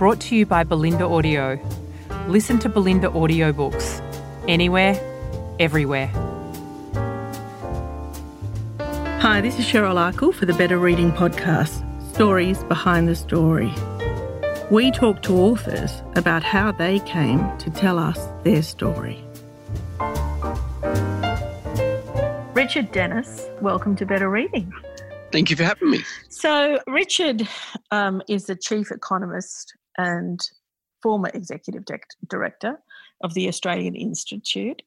[0.00, 1.60] brought to you by Bolinda Audio.
[2.26, 4.00] Listen to Bolinda audiobooks
[4.48, 4.98] anywhere,
[5.58, 6.06] everywhere.
[9.20, 13.70] Hi, this is Cheryl Akle for the Better Reading Podcast Stories Behind the Story.
[14.70, 19.22] We talk to authors about how they came to tell us their story.
[22.54, 24.72] Richard Denniss, welcome to Better Reading.
[25.30, 26.00] Thank you for having me.
[26.30, 27.46] So, Richard
[27.90, 30.40] um, is the chief economist and
[31.02, 31.84] former executive
[32.28, 32.78] director
[33.22, 34.82] of the Australian Institute.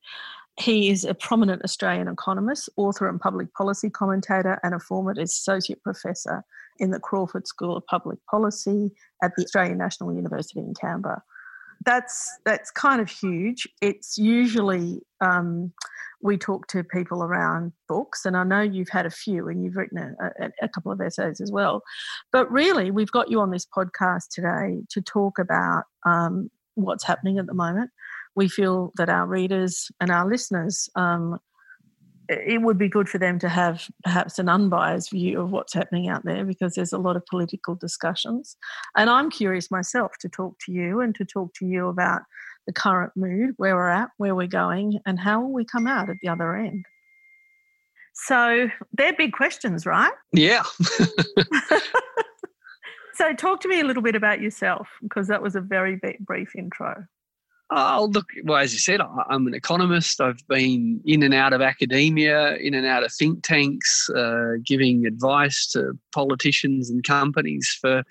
[0.59, 5.81] He is a prominent Australian economist, author, and public policy commentator, and a former associate
[5.83, 6.43] professor
[6.77, 8.91] in the Crawford School of Public Policy
[9.23, 11.23] at the Australian National University in Canberra.
[11.85, 13.67] That's that's kind of huge.
[13.81, 15.73] It's usually um,
[16.21, 19.75] we talk to people around books, and I know you've had a few and you've
[19.75, 21.83] written a, a, a, couple of essays as well.
[22.31, 27.39] But really, we've got you on this podcast today to talk about um, what's happening
[27.39, 27.91] at the moment.
[28.35, 31.39] We feel that our readers and our listeners, um,
[32.29, 36.07] it would be good for them to have perhaps an unbiased view of what's happening
[36.07, 38.55] out there because there's a lot of political discussions.
[38.95, 42.21] And I'm curious myself to talk to you and to talk to you about
[42.65, 46.09] the current mood, where we're at, where we're going, and how will we come out
[46.09, 46.85] at the other end?
[48.13, 50.13] So they're big questions, right?
[50.31, 50.63] Yeah.
[53.15, 56.55] so talk to me a little bit about yourself because that was a very brief
[56.55, 57.05] intro.
[57.69, 60.21] Oh, look, well, as you said, I'm an economist.
[60.21, 65.05] I've been in and out of academia, in and out of think tanks, uh, giving
[65.05, 68.03] advice to politicians and companies for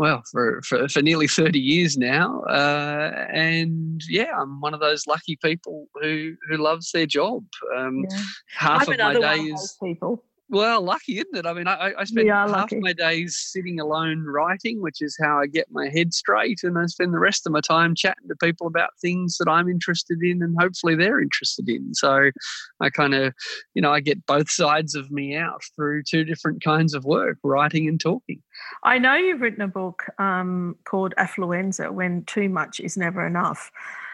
[0.00, 2.40] well, for, for, for nearly 30 years now.
[2.44, 7.44] Uh, and yeah, I'm one of those lucky people who, who loves their job.
[7.76, 8.22] Um, yeah.
[8.56, 9.76] Half I'm of my day days.
[9.82, 10.24] people.
[10.50, 11.46] Well, lucky, isn't it?
[11.46, 12.80] I mean, I, I spend half lucky.
[12.80, 16.86] my days sitting alone writing, which is how I get my head straight, and I
[16.86, 20.42] spend the rest of my time chatting to people about things that I'm interested in,
[20.42, 21.94] and hopefully they're interested in.
[21.94, 22.32] So,
[22.80, 23.32] I kind of,
[23.74, 27.38] you know, I get both sides of me out through two different kinds of work,
[27.44, 28.42] writing and talking.
[28.82, 33.70] I know you've written a book um, called Affluenza: When Too Much Is Never Enough.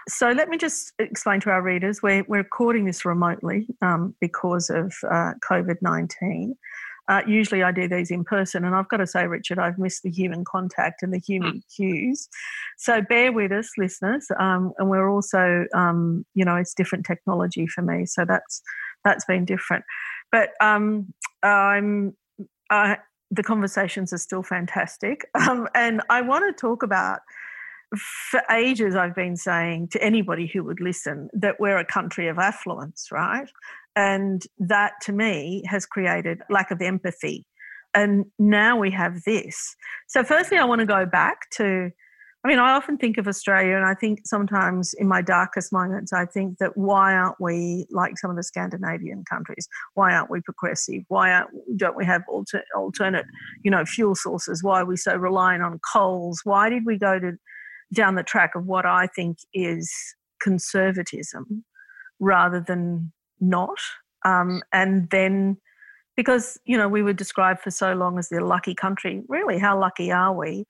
[0.08, 4.70] So let me just explain to our readers we're, we're recording this remotely um, because
[4.70, 6.54] of uh, COVID 19.
[7.08, 10.02] Uh, usually I do these in person, and I've got to say, Richard, I've missed
[10.02, 11.62] the human contact and the human mm.
[11.74, 12.28] cues.
[12.78, 14.26] So bear with us, listeners.
[14.40, 18.60] Um, and we're also, um, you know, it's different technology for me, so that's
[19.04, 19.84] that's been different.
[20.32, 21.12] But um,
[21.44, 22.16] I'm
[22.70, 22.96] uh,
[23.30, 27.20] the conversations are still fantastic, um, and I want to talk about
[27.96, 32.38] for ages I've been saying to anybody who would listen that we're a country of
[32.38, 33.48] affluence, right?
[33.94, 37.46] And that to me has created lack of empathy.
[37.94, 39.74] And now we have this.
[40.06, 41.90] So, firstly, I want to go back to
[42.46, 46.12] I mean, I often think of Australia, and I think sometimes in my darkest moments,
[46.12, 49.66] I think that why aren't we like some of the Scandinavian countries?
[49.94, 51.02] Why aren't we progressive?
[51.08, 53.26] Why aren't, don't we have alter, alternate,
[53.64, 54.62] you know, fuel sources?
[54.62, 56.42] Why are we so reliant on coals?
[56.44, 57.32] Why did we go to
[57.94, 59.92] down the track of what I think is
[60.40, 61.64] conservatism
[62.18, 63.78] rather than not.
[64.24, 65.58] Um, and then,
[66.16, 69.78] because, you know, we were described for so long as the lucky country, really, how
[69.78, 70.66] lucky are we?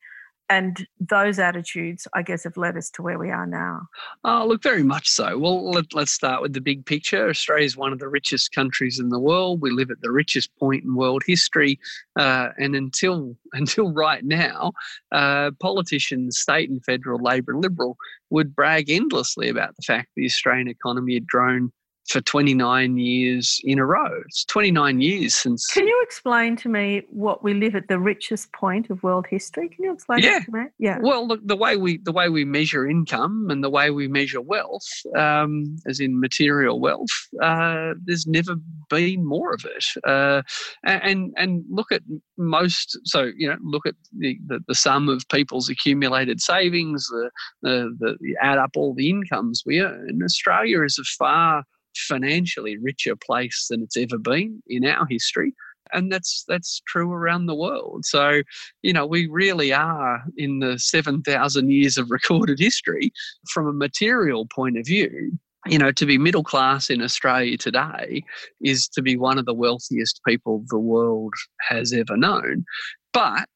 [0.49, 3.89] And those attitudes, I guess, have led us to where we are now.
[4.25, 5.39] Oh, look, very much so.
[5.39, 7.29] Well, let, us start with the big picture.
[7.29, 9.61] Australia is one of the richest countries in the world.
[9.61, 11.81] We live at the richest point in world history,
[12.17, 14.73] uh, and until until right now,
[15.13, 17.97] uh, politicians, state and federal, Labor and Liberal,
[18.31, 21.73] would brag endlessly about the fact the Australian economy had grown
[22.09, 24.23] for 29 years in a row.
[24.27, 25.67] It's 29 years since.
[25.69, 29.69] Can you explain to me what we live at the richest point of world history?
[29.69, 30.41] Can you explain yeah.
[30.41, 30.65] to me?
[30.79, 30.99] Yeah.
[31.01, 34.41] Well, look, the way we the way we measure income and the way we measure
[34.41, 34.87] wealth,
[35.17, 37.11] um, as in material wealth,
[37.43, 38.57] uh, there's never
[38.89, 39.85] been more of it.
[40.05, 40.43] Uh,
[40.85, 42.03] and and look at
[42.39, 42.99] most.
[43.05, 47.31] So you know, look at the, the, the sum of people's accumulated savings, the,
[47.63, 50.21] the the add up all the incomes we earn.
[50.23, 51.65] Australia is a far
[52.09, 55.53] financially richer place than it's ever been in our history.
[55.93, 58.05] and that's that's true around the world.
[58.05, 58.43] So,
[58.83, 63.13] you know, we really are in the 7,000 years of recorded history
[63.53, 65.33] from a material point of view.
[65.67, 68.23] You know, to be middle class in Australia today
[68.61, 71.35] is to be one of the wealthiest people the world
[71.69, 72.65] has ever known.
[73.13, 73.49] But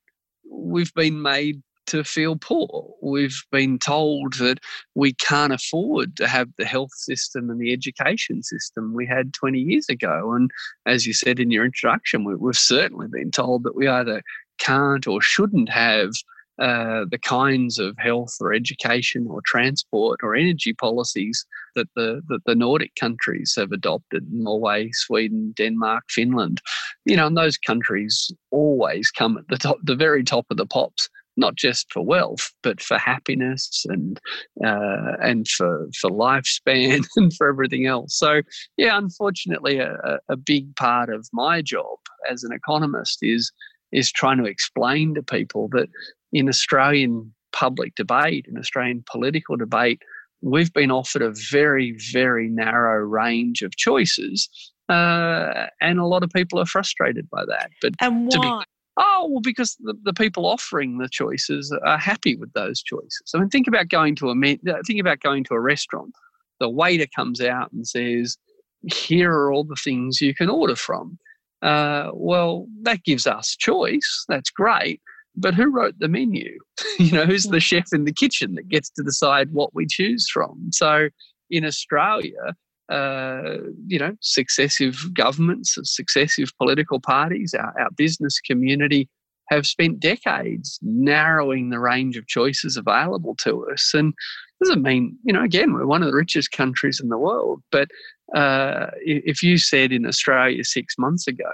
[0.51, 2.95] we've been made to feel poor.
[3.03, 4.59] We've been told that
[4.95, 9.59] we can't afford to have the health system and the education system we had 20
[9.59, 10.33] years ago.
[10.33, 10.51] And
[10.87, 14.23] as you said in your introduction, we, have certainly been told that we either
[14.59, 16.13] can't or shouldn't have
[16.61, 22.45] uh, the kinds of health or education or transport or energy policies that the that
[22.45, 26.61] the Nordic countries have adopted Norway, Sweden, Denmark, Finland.
[27.07, 30.67] You know, and those countries always come at the top, the very top of the
[30.67, 34.21] pops not just for wealth, but for happiness and
[34.65, 38.17] uh, and for for lifespan and for everything else.
[38.19, 38.43] So
[38.77, 41.99] yeah, unfortunately, a, a big part of my job
[42.31, 43.53] as an economist is
[43.93, 45.89] is trying to explain to people that
[46.33, 50.03] in Australian public debate, in Australian political debate,
[50.43, 54.49] we've been offered a very, very narrow range of choices.
[54.89, 57.71] Uh, and a lot of people are frustrated by that.
[57.81, 58.65] But and why?
[59.03, 63.33] Oh, well, because the, the people offering the choices are happy with those choices.
[63.35, 66.13] I mean, think about going to a think about going to a restaurant.
[66.59, 68.37] The waiter comes out and says,
[68.83, 71.19] "Here are all the things you can order from."
[71.63, 74.27] Uh, well, that gives us choice.
[74.29, 75.01] That's great.
[75.35, 76.59] But who wrote the menu?
[76.99, 80.29] you know, who's the chef in the kitchen that gets to decide what we choose
[80.29, 80.69] from?
[80.73, 81.09] So
[81.49, 82.55] in Australia,
[82.91, 89.09] uh, you know, successive governments, successive political parties, our, our business community
[89.51, 93.93] have spent decades narrowing the range of choices available to us.
[93.95, 94.15] And
[94.63, 97.63] doesn't mean, you know, again, we're one of the richest countries in the world.
[97.73, 97.89] But
[98.35, 101.51] uh, if you said in Australia six months ago,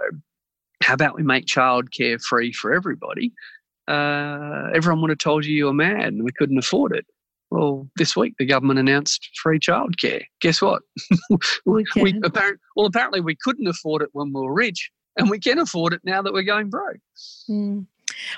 [0.82, 3.32] how about we make childcare free for everybody?
[3.88, 7.06] Uh, everyone would have told you you were mad and we couldn't afford it.
[7.50, 10.24] Well, this week the government announced free childcare.
[10.40, 10.82] Guess what?
[11.64, 15.38] we, we apparent, well, apparently we couldn't afford it when we were rich, and we
[15.38, 16.98] can afford it now that we're going broke.
[17.48, 17.86] Mm.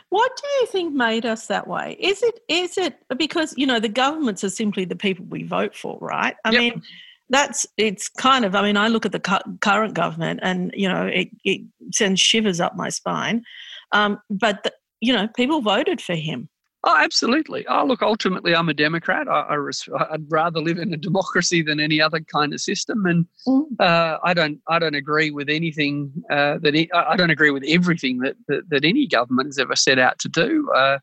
[0.08, 1.96] What do you think made us that way?
[2.00, 5.74] Is it is it because you know the governments are simply the people we vote
[5.74, 6.36] for, right?
[6.44, 6.60] I yep.
[6.60, 6.82] mean,
[7.30, 8.54] that's it's kind of.
[8.54, 11.62] I mean, I look at the cu- current government, and you know, it, it
[11.92, 13.44] sends shivers up my spine.
[13.92, 16.48] Um, but the, you know, people voted for him.
[16.90, 17.66] Oh, absolutely.
[17.66, 19.28] Oh, look, ultimately, I'm a Democrat.
[19.28, 23.66] I, would rather live in a democracy than any other kind of system, and mm.
[23.78, 28.20] uh, I don't, I don't agree with anything uh, that I don't agree with everything
[28.20, 30.70] that, that, that any government has ever set out to do.
[30.74, 30.98] Uh,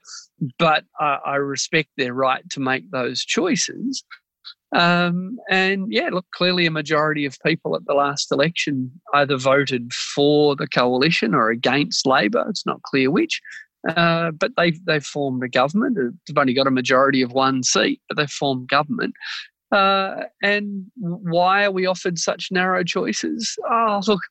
[0.57, 4.03] but I, I, respect their right to make those choices.
[4.75, 9.93] Um, and yeah, look, clearly a majority of people at the last election either voted
[9.93, 12.43] for the coalition or against Labor.
[12.49, 13.39] It's not clear which.
[13.87, 15.97] Uh, but they've, they've formed a government.
[16.27, 19.13] They've only got a majority of one seat, but they've formed government.
[19.71, 23.55] Uh, and why are we offered such narrow choices?
[23.69, 24.21] Oh, look,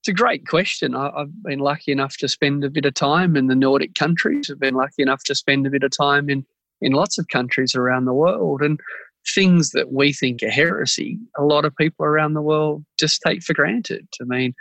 [0.00, 0.94] it's a great question.
[0.94, 4.50] I, have been lucky enough to spend a bit of time in the Nordic countries.
[4.50, 6.44] I've been lucky enough to spend a bit of time in,
[6.80, 8.62] in lots of countries around the world.
[8.62, 8.78] And
[9.34, 13.42] things that we think are heresy, a lot of people around the world just take
[13.42, 14.06] for granted.
[14.20, 14.54] I mean,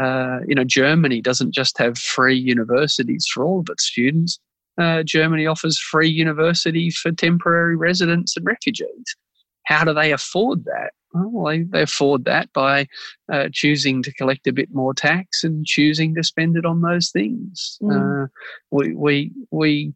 [0.00, 4.38] uh, you know, Germany doesn't just have free universities for all of its students.
[4.78, 9.16] Uh, Germany offers free university for temporary residents and refugees.
[9.64, 10.92] How do they afford that?
[11.14, 12.86] Well, they, they afford that by
[13.30, 17.10] uh, choosing to collect a bit more tax and choosing to spend it on those
[17.10, 17.78] things.
[17.82, 18.24] Mm.
[18.24, 18.28] Uh,
[18.70, 19.92] we, we, we,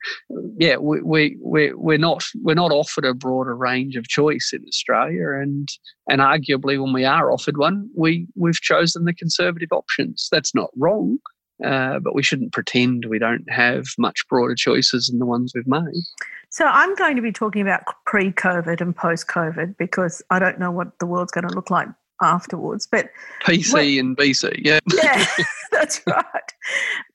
[0.59, 4.63] yeah, we, we, we, we're not, we're not offered a broader range of choice in
[4.69, 5.69] Australia, and
[6.09, 10.29] and arguably when we are offered one, we we've chosen the conservative options.
[10.31, 11.19] That's not wrong.
[11.65, 15.67] Uh, but we shouldn't pretend we don't have much broader choices than the ones we've
[15.67, 16.03] made.
[16.51, 20.99] So I'm going to be talking about pre-COVID and post-COVID because I don't know what
[20.99, 21.89] the world's going to look like
[22.23, 22.87] afterwards.
[22.87, 23.11] But
[23.45, 25.27] PC and BC, yeah, yeah,
[25.73, 26.25] that's right.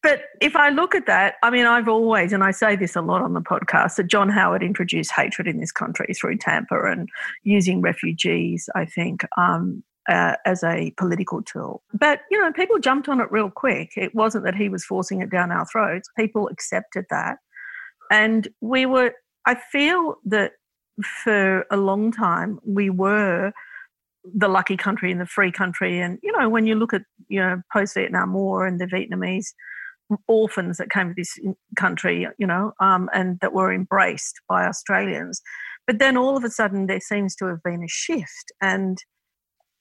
[0.04, 3.02] But if I look at that, I mean, I've always, and I say this a
[3.02, 7.10] lot on the podcast, that John Howard introduced hatred in this country through Tampa and
[7.44, 8.70] using refugees.
[8.76, 11.82] I think um, uh, as a political tool.
[11.94, 13.94] But, you know, people jumped on it real quick.
[13.96, 17.38] It wasn't that he was forcing it down our throats, people accepted that.
[18.12, 19.14] And we were,
[19.46, 20.52] I feel that
[21.24, 23.54] for a long time, we were
[24.24, 26.00] the lucky country and the free country.
[26.00, 29.54] And, you know, when you look at, you know, post Vietnam War and the Vietnamese
[30.28, 31.40] orphans that came to this
[31.78, 35.42] country, you know, um, and that were embraced by Australians.
[35.88, 38.52] But then all of a sudden, there seems to have been a shift.
[38.62, 38.98] And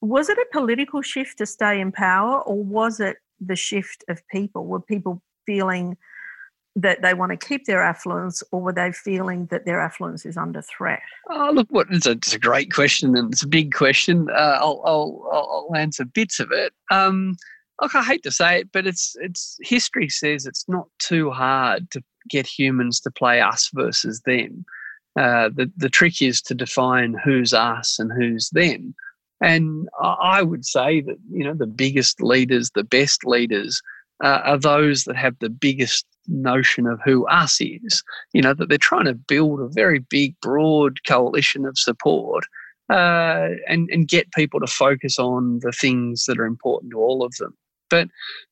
[0.00, 4.26] was it a political shift to stay in power, or was it the shift of
[4.28, 4.66] people?
[4.66, 5.97] Were people feeling
[6.76, 10.37] that they want to keep their affluence, or were they feeling that their affluence is
[10.37, 11.02] under threat?
[11.28, 14.28] Oh, look, what it's a, it's a great question, and it's a big question.
[14.30, 16.73] Uh, I'll, I'll, I'll answer bits of it.
[16.90, 17.37] Um,
[17.83, 21.90] look, I hate to say it, but it's it's history says it's not too hard
[21.90, 24.64] to get humans to play us versus them.
[25.19, 28.95] Uh, the the trick is to define who's us and who's them.
[29.43, 33.81] And I would say that you know the biggest leaders, the best leaders,
[34.23, 38.03] uh, are those that have the biggest notion of who us is.
[38.33, 42.45] You know, that they're trying to build a very big, broad coalition of support
[42.91, 47.25] uh, and, and get people to focus on the things that are important to all
[47.25, 47.55] of them.
[47.89, 48.09] But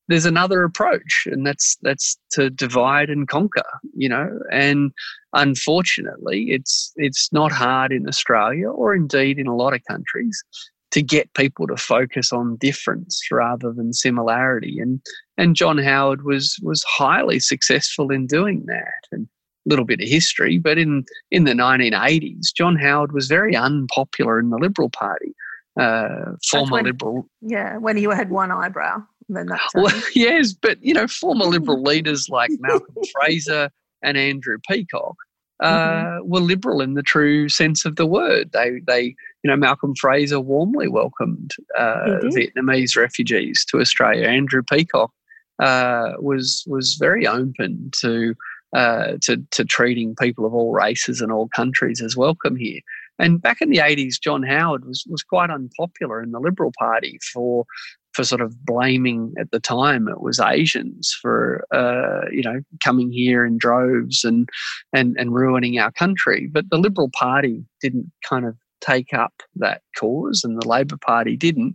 [0.08, 3.62] there's another approach, and that's that's to divide and conquer.
[3.94, 4.90] You know, and
[5.32, 10.42] unfortunately, it's it's not hard in Australia, or indeed in a lot of countries,
[10.90, 14.78] to get people to focus on difference rather than similarity.
[14.78, 15.00] And
[15.36, 19.06] and John Howard was was highly successful in doing that.
[19.12, 19.28] And
[19.66, 24.38] a little bit of history, but in in the 1980s, John Howard was very unpopular
[24.38, 25.34] in the Liberal Party.
[25.78, 29.00] Uh, former when, Liberal, yeah, when he had one eyebrow.
[29.28, 33.70] Then that's well, yes, but you know, former Liberal leaders like Malcolm Fraser
[34.02, 35.16] and Andrew Peacock
[35.60, 36.28] uh, mm-hmm.
[36.28, 38.52] were liberal in the true sense of the word.
[38.52, 44.26] They, they, you know, Malcolm Fraser warmly welcomed uh, Vietnamese refugees to Australia.
[44.26, 45.12] Andrew Peacock
[45.60, 48.34] uh, was was very open to,
[48.74, 52.80] uh, to to treating people of all races and all countries as welcome here.
[53.20, 57.18] And back in the 80s, John Howard was, was quite unpopular in the Liberal Party
[57.32, 57.64] for
[58.12, 63.12] for sort of blaming at the time it was Asians for uh, you know coming
[63.12, 64.48] here in droves and
[64.92, 66.48] and and ruining our country.
[66.50, 71.36] But the Liberal Party didn't kind of take up that cause, and the Labor Party
[71.36, 71.74] didn't.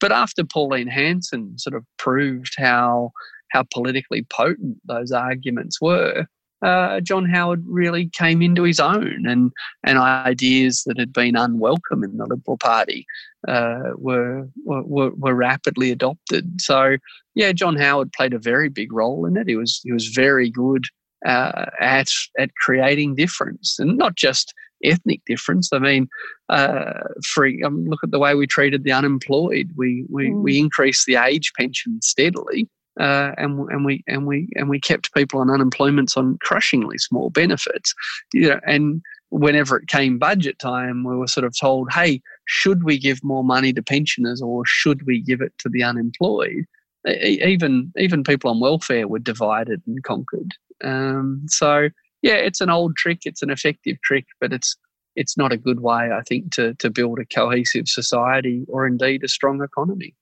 [0.00, 3.12] But after Pauline Hanson sort of proved how
[3.52, 6.26] how politically potent those arguments were,
[6.62, 9.52] uh, John Howard really came into his own, and
[9.84, 13.06] and ideas that had been unwelcome in the Liberal Party
[13.46, 16.60] uh, were, were were rapidly adopted.
[16.60, 16.96] So
[17.34, 19.48] yeah, John Howard played a very big role in it.
[19.48, 20.84] He was he was very good
[21.26, 25.70] uh, at at creating difference, and not just ethnic difference.
[25.72, 26.08] I mean,
[26.48, 29.70] uh, for um, look at the way we treated the unemployed.
[29.76, 30.42] We we mm.
[30.42, 32.68] we increased the age pension steadily
[32.98, 37.30] uh, and and we and we and we kept people on unemployments on crushingly small
[37.30, 37.94] benefits.
[38.32, 42.84] You know, and whenever it came budget time, we were sort of told, "Hey, should
[42.84, 46.64] we give more money to pensioners or should we give it to the unemployed?"
[47.06, 50.54] Even even people on welfare were divided and conquered.
[50.82, 51.90] Um, so
[52.22, 53.20] yeah, it's an old trick.
[53.24, 54.76] It's an effective trick, but it's
[55.14, 59.24] it's not a good way, I think, to to build a cohesive society or indeed
[59.24, 60.14] a strong economy.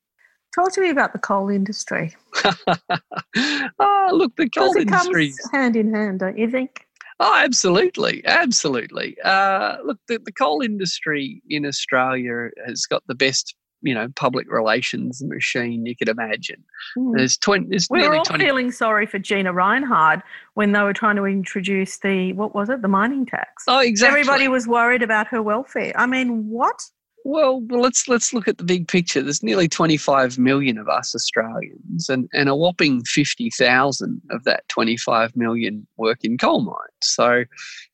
[0.54, 2.14] Talk to me about the coal industry.
[2.44, 6.86] oh, look, the coal industry hand in hand, don't you think?
[7.20, 9.16] Oh, absolutely, absolutely.
[9.24, 13.54] Uh, look, the, the coal industry in Australia has got the best
[13.84, 16.64] you know public relations machine you could imagine.
[16.96, 17.16] Mm.
[17.16, 17.68] There's twenty.
[17.68, 18.44] There's we were all 20...
[18.44, 20.22] feeling sorry for Gina Rinehart
[20.54, 23.64] when they were trying to introduce the what was it, the mining tax.
[23.68, 24.20] Oh, exactly.
[24.20, 25.92] Everybody was worried about her welfare.
[25.96, 26.80] I mean, what?
[27.26, 29.22] Well, let's let's look at the big picture.
[29.22, 35.34] There's nearly 25 million of us Australians, and, and a whopping 50,000 of that 25
[35.34, 36.76] million work in coal mines.
[37.02, 37.44] So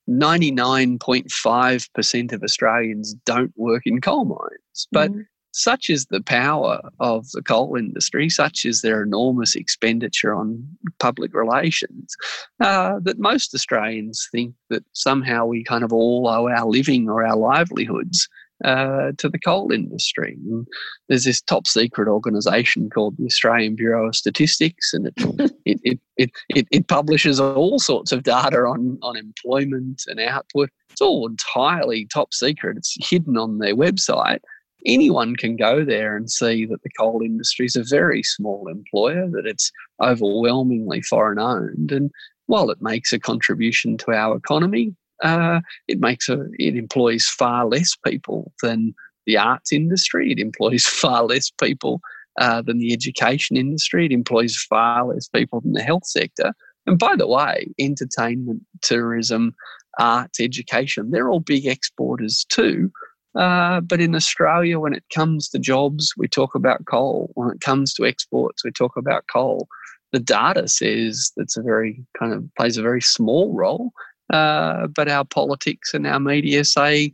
[0.08, 4.88] 99.5% of Australians don't work in coal mines.
[4.90, 5.26] But mm.
[5.52, 10.62] Such is the power of the coal industry, such is their enormous expenditure on
[10.98, 12.14] public relations,
[12.60, 17.24] uh, that most Australians think that somehow we kind of all owe our living or
[17.24, 18.28] our livelihoods
[18.64, 20.36] uh, to the coal industry.
[20.46, 20.66] And
[21.08, 25.14] there's this top secret organisation called the Australian Bureau of Statistics, and it,
[25.64, 30.70] it, it, it, it, it publishes all sorts of data on, on employment and output.
[30.90, 32.76] It's all entirely top secret.
[32.76, 34.40] It's hidden on their website.
[34.86, 39.28] Anyone can go there and see that the coal industry is a very small employer,
[39.30, 39.70] that it's
[40.02, 41.92] overwhelmingly foreign owned.
[41.92, 42.10] And
[42.46, 47.66] while it makes a contribution to our economy, uh, it makes a it employs far
[47.66, 48.94] less people than
[49.26, 50.32] the arts industry.
[50.32, 52.00] It employs far less people
[52.40, 54.06] uh, than the education industry.
[54.06, 56.52] It employs far less people than the health sector.
[56.86, 59.54] And by the way, entertainment, tourism,
[59.98, 62.90] arts, education, they're all big exporters too.
[63.34, 67.30] Uh, but in Australia, when it comes to jobs, we talk about coal.
[67.34, 69.68] When it comes to exports, we talk about coal.
[70.12, 73.92] The data says that's a very kind of plays a very small role.
[74.32, 77.12] Uh, but our politics and our media say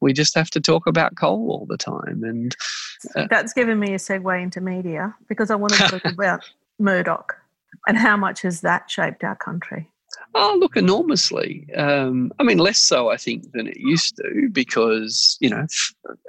[0.00, 2.22] we just have to talk about coal all the time.
[2.24, 2.54] And
[3.14, 6.44] uh, that's given me a segue into media because I want to talk about
[6.78, 7.34] Murdoch,
[7.86, 9.88] and how much has that shaped our country?
[10.34, 11.66] Oh, look, enormously.
[11.76, 15.66] Um, I mean, less so, I think, than it used to because, you know,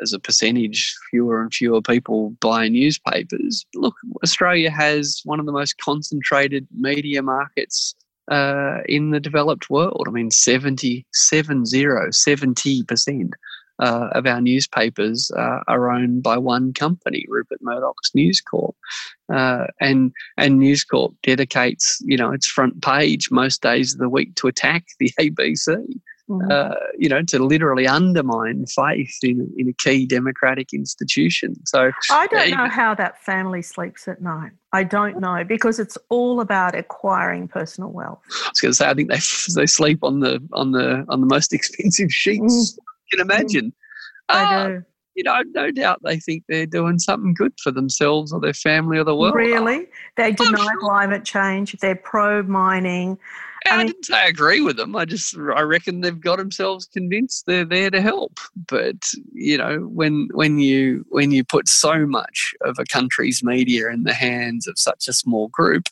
[0.02, 3.66] as a percentage, fewer and fewer people buy newspapers.
[3.76, 7.96] Look, Australia has one of the most concentrated media markets
[8.30, 10.06] uh, in the developed world.
[10.08, 11.78] I mean, 70, 70,
[12.10, 13.30] 70%
[13.80, 18.76] uh, of our newspapers uh, are owned by one company, Rupert Murdoch's News Corp,
[19.34, 24.10] uh, and and News Corp dedicates you know its front page most days of the
[24.10, 25.78] week to attack the ABC.
[26.30, 26.50] Mm-hmm.
[26.50, 31.54] Uh, you know, to literally undermine faith in, in a key democratic institution.
[31.66, 34.52] So I don't know how that family sleeps at night.
[34.72, 38.22] I don't know because it's all about acquiring personal wealth.
[38.46, 39.20] I was going to say, I think they
[39.56, 42.72] they sleep on the on the on the most expensive sheets.
[42.72, 43.74] Mm can imagine.
[44.30, 44.84] I ah, do.
[45.16, 48.98] You know, no doubt they think they're doing something good for themselves or their family
[48.98, 49.36] or the world.
[49.36, 49.88] Really?
[50.18, 50.80] They deny sure.
[50.80, 51.74] climate change.
[51.80, 53.20] They're pro mining.
[53.66, 54.96] I, I didn't say I agree with them.
[54.96, 58.40] I just I reckon they've got themselves convinced they're there to help.
[58.68, 63.90] But you know, when when you when you put so much of a country's media
[63.90, 65.88] in the hands of such a small group,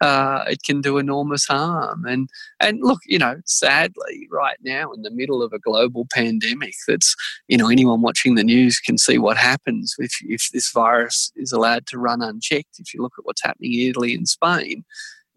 [0.00, 2.04] uh, it can do enormous harm.
[2.06, 2.28] And
[2.60, 7.14] and look, you know, sadly, right now in the middle of a global pandemic, that's
[7.48, 11.52] you know anyone watching the news can see what happens if if this virus is
[11.52, 12.78] allowed to run unchecked.
[12.78, 14.84] If you look at what's happening in Italy and Spain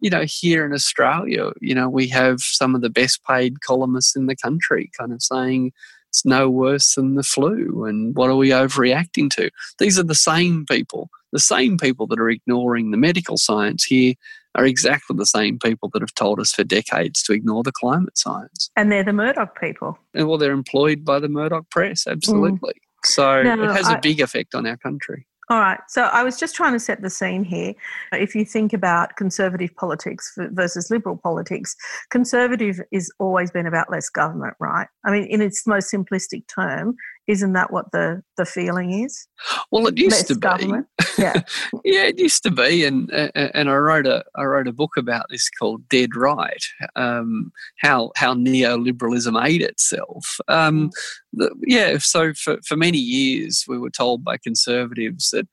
[0.02, 4.16] you know, here in Australia, you know, we have some of the best paid columnists
[4.16, 5.72] in the country kind of saying
[6.10, 9.50] it's no worse than the flu and what are we overreacting to?
[9.80, 14.16] These are the same people, the same people that are ignoring the medical science here
[14.56, 18.18] are exactly the same people that have told us for decades to ignore the climate
[18.18, 18.70] science.
[18.76, 19.98] And they're the Murdoch people.
[20.14, 22.74] And well, they're employed by the Murdoch press, absolutely.
[22.74, 23.06] Mm.
[23.06, 25.26] So no, it has a big effect on our country.
[25.52, 25.82] All right.
[25.90, 27.74] So I was just trying to set the scene here.
[28.14, 31.76] If you think about conservative politics versus liberal politics,
[32.10, 34.88] conservative is always been about less government, right?
[35.04, 36.96] I mean, in its most simplistic term,
[37.28, 39.28] isn't that what the, the feeling is?
[39.72, 40.40] Well, it used Less to be.
[40.40, 40.88] Government?
[41.18, 41.34] Yeah,
[41.86, 45.28] yeah, it used to be, and and I wrote a I wrote a book about
[45.30, 46.64] this called Dead Right,
[46.96, 50.38] um, how how neoliberalism ate itself.
[50.48, 50.92] Um, mm.
[51.34, 55.48] the, yeah, so for for many years we were told by conservatives that.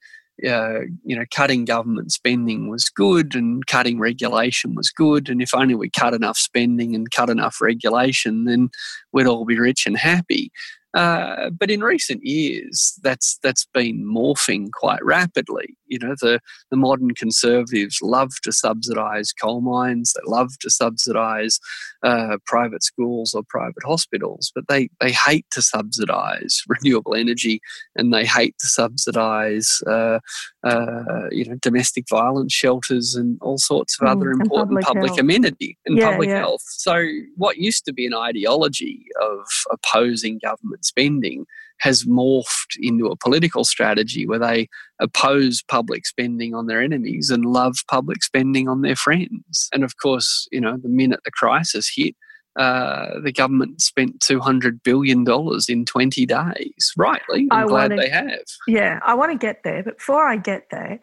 [0.47, 5.29] Uh, you know, cutting government spending was good and cutting regulation was good.
[5.29, 8.69] And if only we cut enough spending and cut enough regulation, then
[9.11, 10.53] we'd all be rich and happy.
[10.95, 15.77] Uh, but in recent years, that's that's been morphing quite rapidly.
[15.87, 21.59] You know, the, the modern conservatives love to subsidise coal mines, they love to subsidise
[22.03, 27.61] uh, private schools or private hospitals, but they, they hate to subsidise renewable energy
[27.97, 30.19] and they hate to subsidise uh,
[30.65, 35.21] uh, you know domestic violence shelters and all sorts of mm, other important public, public
[35.21, 36.39] amenity and yeah, public yeah.
[36.39, 36.63] health.
[36.65, 37.05] So
[37.37, 41.47] what used to be an ideology of opposing government spending
[41.81, 44.69] has morphed into a political strategy where they
[45.01, 49.69] oppose public spending on their enemies and love public spending on their friends.
[49.73, 52.17] And of course, you know, the minute the crisis hit,
[52.59, 55.25] uh, the government spent $200 billion
[55.69, 56.93] in 20 days.
[56.97, 57.47] Rightly.
[57.53, 58.41] I'm I glad wanna, they have.
[58.67, 59.85] Yeah, I want to get there.
[59.85, 60.99] But before I get there,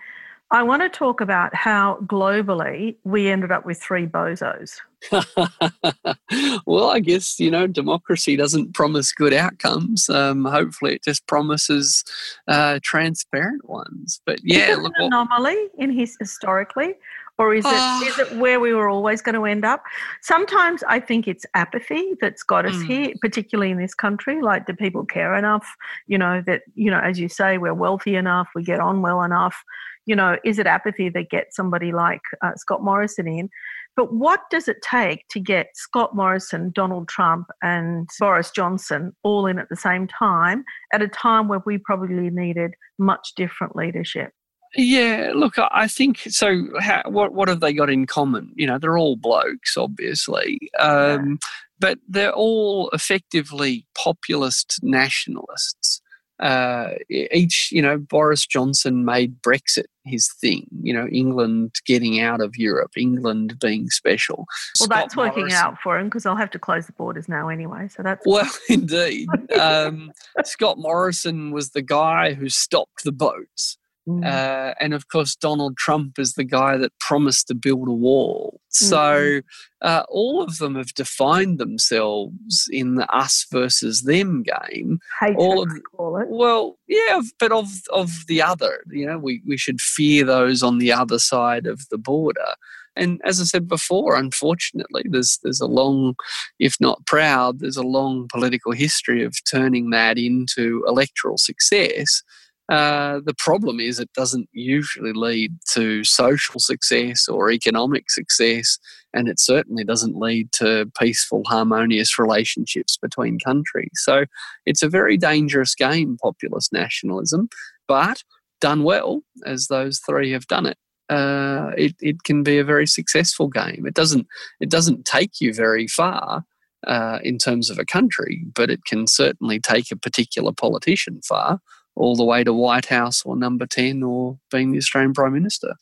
[0.51, 4.79] I want to talk about how globally we ended up with three bozos.
[6.65, 10.09] well, I guess, you know, democracy doesn't promise good outcomes.
[10.09, 12.03] Um, hopefully, it just promises
[12.47, 14.21] uh, transparent ones.
[14.25, 16.95] But yeah, is it look, an anomaly in his historically,
[17.37, 19.83] or is it is it where we were always going to end up?
[20.21, 22.87] Sometimes I think it's apathy that's got us mm.
[22.87, 24.41] here, particularly in this country.
[24.41, 25.67] Like, do people care enough?
[26.07, 29.21] You know that you know, as you say, we're wealthy enough, we get on well
[29.21, 29.63] enough
[30.05, 33.49] you know, is it apathy that gets somebody like uh, Scott Morrison in?
[33.95, 39.47] But what does it take to get Scott Morrison, Donald Trump, and Boris Johnson all
[39.47, 44.31] in at the same time at a time where we probably needed much different leadership?
[44.75, 46.67] Yeah, look, I think so.
[46.81, 48.51] How, what what have they got in common?
[48.55, 51.47] You know, they're all blokes, obviously, um, yeah.
[51.79, 56.01] but they're all effectively populist nationalists
[56.39, 60.67] uh, each, you know, Boris Johnson made Brexit his thing.
[60.81, 64.45] You know, England getting out of Europe, England being special.
[64.79, 67.27] Well, Scott that's working Morrison, out for him because they'll have to close the borders
[67.27, 67.87] now anyway.
[67.87, 69.27] So that's well, indeed.
[69.59, 70.11] um,
[70.43, 73.77] Scott Morrison was the guy who stopped the boats.
[74.07, 74.23] Mm.
[74.23, 78.59] Uh, and of course, Donald Trump is the guy that promised to build a wall.
[78.69, 79.43] So mm.
[79.81, 84.99] uh, all of them have defined themselves in the us versus them game.
[85.19, 86.27] Hatred, all of call it.
[86.29, 88.83] Well, yeah, but of of the other.
[88.91, 92.53] You know, we we should fear those on the other side of the border.
[92.95, 96.15] And as I said before, unfortunately, there's there's a long,
[96.59, 102.23] if not proud, there's a long political history of turning that into electoral success.
[102.69, 108.79] Uh, the problem is it doesn't usually lead to social success or economic success,
[109.13, 113.91] and it certainly doesn't lead to peaceful, harmonious relationships between countries.
[113.93, 114.25] So
[114.65, 117.49] it's a very dangerous game, populist nationalism,
[117.87, 118.23] but
[118.61, 120.77] done well, as those three have done it,
[121.09, 123.85] uh, it, it can be a very successful game.
[123.85, 124.25] It doesn't
[124.59, 126.43] it doesn't take you very far
[126.87, 131.59] uh, in terms of a country, but it can certainly take a particular politician far,
[131.95, 135.75] all the way to White House or Number Ten or being the Australian Prime Minister.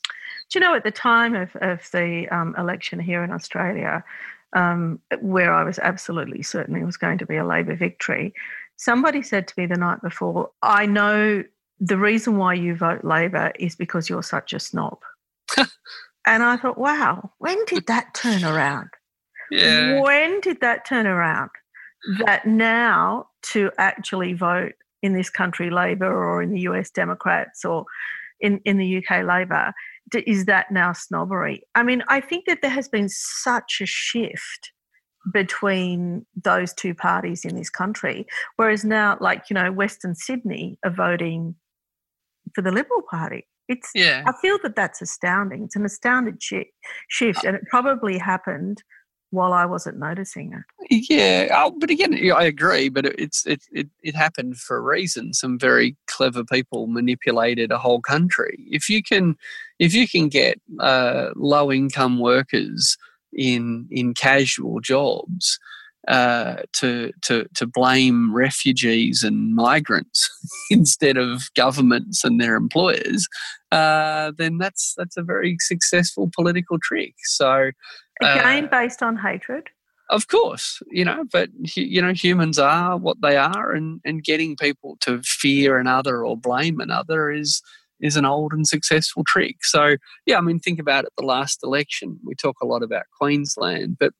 [0.49, 4.03] Do you know at the time of of the um, election here in Australia,
[4.53, 8.33] um, where I was absolutely certain it was going to be a Labor victory,
[8.77, 11.43] somebody said to me the night before, "I know."
[11.79, 14.99] The reason why you vote Labor is because you're such a snob
[16.25, 18.89] and I thought, wow, when did that turn around?
[19.51, 20.01] Yeah.
[20.01, 21.51] When did that turn around?
[22.25, 24.73] That now to actually vote
[25.03, 27.85] in this country Labor or in the US Democrats or
[28.39, 29.73] in, in the UK Labor,
[30.25, 31.61] is that now snobbery?
[31.75, 34.71] I mean, I think that there has been such a shift
[35.31, 38.25] between those two parties in this country.
[38.55, 41.55] Whereas now, like, you know, Western Sydney are voting
[42.53, 43.47] for the Liberal Party.
[43.69, 44.23] It's yeah.
[44.27, 45.63] I feel that that's astounding.
[45.63, 46.69] It's an astounding sh-
[47.07, 48.83] shift, uh and it probably happened
[49.33, 51.05] while I wasn't noticing it.
[51.09, 52.89] Yeah, oh, but again, I agree.
[52.89, 55.33] But it's it, it it happened for a reason.
[55.33, 58.63] Some very clever people manipulated a whole country.
[58.69, 59.35] If you can,
[59.79, 62.95] if you can get uh, low income workers
[63.33, 65.59] in in casual jobs
[66.07, 70.29] uh, to to to blame refugees and migrants
[70.69, 73.27] instead of governments and their employers,
[73.71, 77.13] uh, then that's that's a very successful political trick.
[77.23, 77.71] So
[78.21, 79.69] again, uh, based on hatred.
[80.09, 84.57] Of course, you know, but you know, humans are what they are, and and getting
[84.57, 87.61] people to fear another or blame another is
[88.01, 89.63] is an old and successful trick.
[89.63, 91.13] So yeah, I mean, think about it.
[91.17, 94.11] The last election, we talk a lot about Queensland, but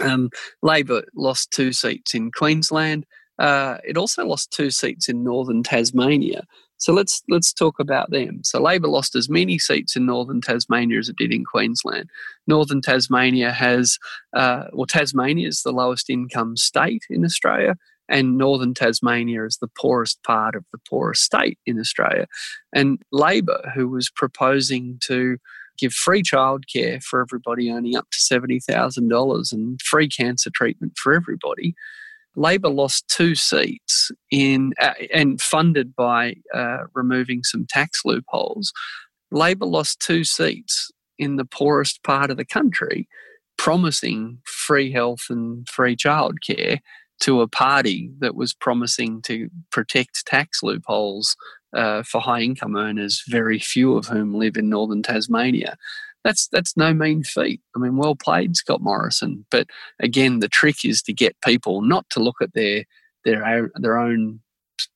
[0.00, 0.30] um,
[0.62, 3.06] Labor lost two seats in Queensland.
[3.38, 6.44] Uh, it also lost two seats in northern Tasmania.
[6.76, 8.40] So let's let's talk about them.
[8.42, 12.08] So Labor lost as many seats in northern Tasmania as it did in Queensland.
[12.46, 13.98] Northern Tasmania has,
[14.34, 17.76] uh, well, Tasmania is the lowest income state in Australia,
[18.08, 22.26] and northern Tasmania is the poorest part of the poorest state in Australia.
[22.74, 25.36] And Labor, who was proposing to
[25.80, 31.74] give free childcare for everybody earning up to $70,000 and free cancer treatment for everybody.
[32.36, 38.72] Labor lost two seats in uh, and funded by uh, removing some tax loopholes.
[39.32, 43.08] Labor lost two seats in the poorest part of the country,
[43.58, 46.78] promising free health and free childcare
[47.20, 51.36] to a party that was promising to protect tax loopholes
[51.74, 55.76] uh, for high income earners, very few of whom live in northern Tasmania.
[56.24, 57.60] That's that's no mean feat.
[57.74, 59.46] I mean, well played, Scott Morrison.
[59.50, 59.68] But
[60.00, 62.84] again, the trick is to get people not to look at their
[63.24, 64.40] their their own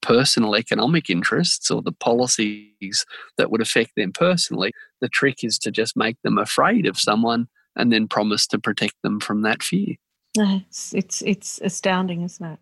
[0.02, 3.04] personal economic interests or the policies
[3.37, 4.72] that would affect them personally.
[5.00, 8.94] The trick is to just make them afraid of someone and then promise to protect
[9.02, 9.96] them from that fear.
[10.66, 12.58] It's it's, it's astounding, isn't it?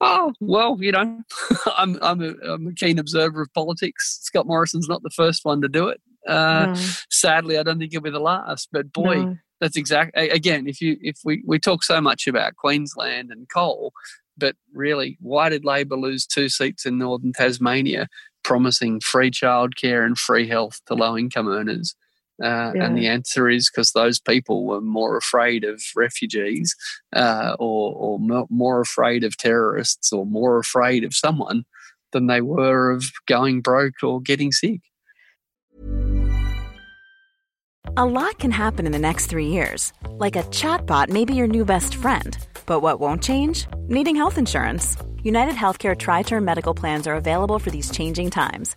[0.00, 1.20] Oh well, you know,
[1.76, 4.18] I'm I'm a, I'm a keen observer of politics.
[4.22, 6.00] Scott Morrison's not the first one to do it.
[6.26, 6.74] Uh, no.
[7.10, 8.68] Sadly, I don't think he'll be the last.
[8.72, 9.36] But boy, no.
[9.60, 10.66] that's exactly again.
[10.66, 13.92] If you if we we talk so much about Queensland and coal,
[14.36, 18.08] but really, why did Labor lose two seats in Northern Tasmania,
[18.42, 21.94] promising free childcare and free health to low income earners?
[22.42, 22.84] Uh, yeah.
[22.84, 26.74] And the answer is because those people were more afraid of refugees
[27.12, 31.64] uh, or, or more afraid of terrorists or more afraid of someone
[32.12, 34.80] than they were of going broke or getting sick.
[37.96, 39.92] A lot can happen in the next three years.
[40.10, 42.38] Like a chatbot may be your new best friend.
[42.66, 43.66] But what won't change?
[43.88, 44.96] Needing health insurance.
[45.22, 48.76] United Healthcare Tri Term Medical Plans are available for these changing times.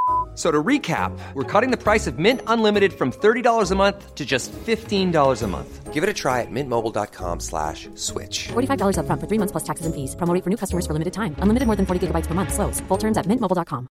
[0.41, 4.25] So to recap, we're cutting the price of Mint Unlimited from $30 a month to
[4.25, 5.93] just $15 a month.
[5.93, 8.47] Give it a try at mintmobile.com slash switch.
[8.47, 10.15] $45 up front for three months plus taxes and fees.
[10.15, 11.35] Promo for new customers for limited time.
[11.43, 12.55] Unlimited more than 40 gigabytes per month.
[12.55, 12.79] Slows.
[12.87, 13.87] Full terms at mintmobile.com.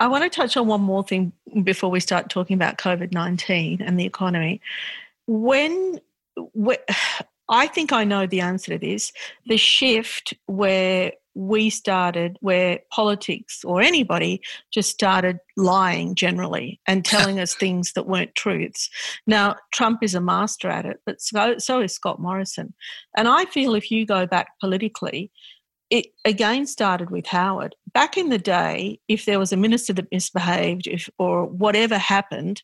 [0.00, 1.32] I want to touch on one more thing
[1.62, 4.60] before we start talking about COVID 19 and the economy.
[5.28, 6.00] When,
[6.54, 6.78] when
[7.48, 9.12] I think I know the answer to this
[9.46, 14.40] the shift where we started where politics or anybody
[14.72, 18.90] just started lying generally and telling us things that weren't truths.
[19.26, 22.74] Now, Trump is a master at it, but so, so is Scott Morrison.
[23.16, 25.30] And I feel if you go back politically,
[25.90, 27.76] it again started with Howard.
[27.92, 32.62] Back in the day, if there was a minister that misbehaved if, or whatever happened,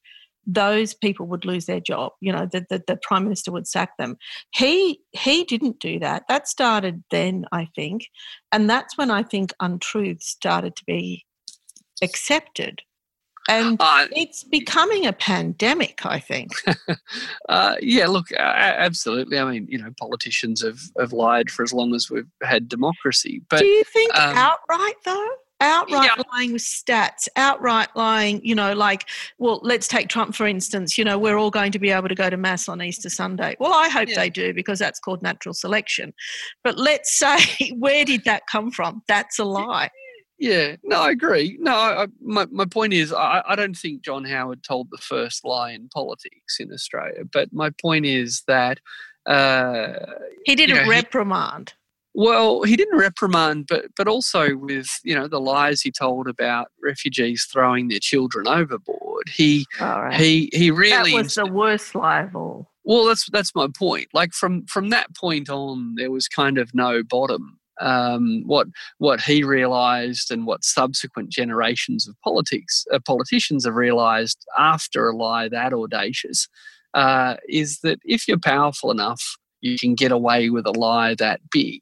[0.49, 2.13] those people would lose their job.
[2.21, 4.17] You know, the, the, the, prime minister would sack them.
[4.55, 6.25] He he didn't do that.
[6.29, 8.09] That started then, I think,
[8.51, 11.27] and that's when I think untruths started to be
[12.03, 12.81] accepted.
[13.51, 16.53] And uh, it's becoming a pandemic, I think.
[17.49, 19.39] uh, yeah, look, uh, absolutely.
[19.39, 23.41] I mean, you know, politicians have, have lied for as long as we've had democracy.
[23.49, 25.29] But do you think um, outright though?
[25.61, 26.23] Outright yeah.
[26.33, 31.05] lying with stats, outright lying, you know, like, well, let's take Trump for instance, you
[31.05, 33.57] know, we're all going to be able to go to Mass on Easter Sunday.
[33.59, 34.17] Well, I hope yeah.
[34.17, 36.15] they do because that's called natural selection.
[36.63, 39.03] But let's say, where did that come from?
[39.09, 39.91] That's a lie.
[40.39, 41.59] Yeah, no, I agree.
[41.61, 45.45] No, I, my, my point is, I, I don't think John Howard told the first
[45.45, 47.25] lie in politics in Australia.
[47.31, 48.79] But my point is that.
[49.27, 49.95] Uh,
[50.47, 51.75] he did a know, reprimand.
[52.19, 56.67] Well, he didn't reprimand, but but also with you know the lies he told about
[56.83, 59.29] refugees throwing their children overboard.
[59.29, 60.13] He right.
[60.19, 62.73] he he really that was the worst lie of all.
[62.83, 64.09] Well, that's that's my point.
[64.13, 67.61] Like from from that point on, there was kind of no bottom.
[67.81, 68.67] Um, what
[68.99, 75.17] what he realised and what subsequent generations of politics uh, politicians have realised after a
[75.17, 76.49] lie that audacious
[76.95, 81.41] uh, is that if you're powerful enough you can get away with a lie that
[81.51, 81.81] big.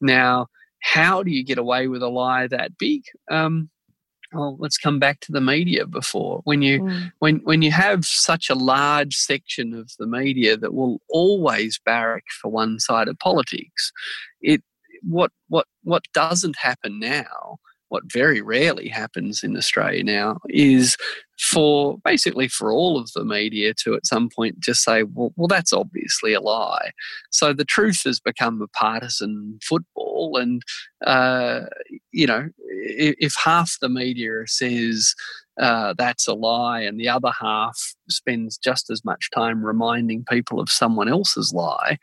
[0.00, 0.48] Now,
[0.80, 3.02] how do you get away with a lie that big?
[3.30, 3.70] Um,
[4.32, 6.40] well, let's come back to the media before.
[6.44, 7.12] When you mm.
[7.20, 12.24] when when you have such a large section of the media that will always barrack
[12.40, 13.92] for one side of politics,
[14.40, 14.62] it
[15.02, 17.58] what what what doesn't happen now
[17.94, 20.96] what very rarely happens in Australia now is
[21.40, 25.48] for basically for all of the media to at some point just say, well, well,
[25.48, 26.92] that's obviously a lie.
[27.30, 30.62] So the truth has become a partisan football, and
[31.06, 31.62] uh,
[32.12, 35.14] you know, if, if half the media says
[35.60, 40.60] uh, that's a lie, and the other half spends just as much time reminding people
[40.60, 41.98] of someone else's lie,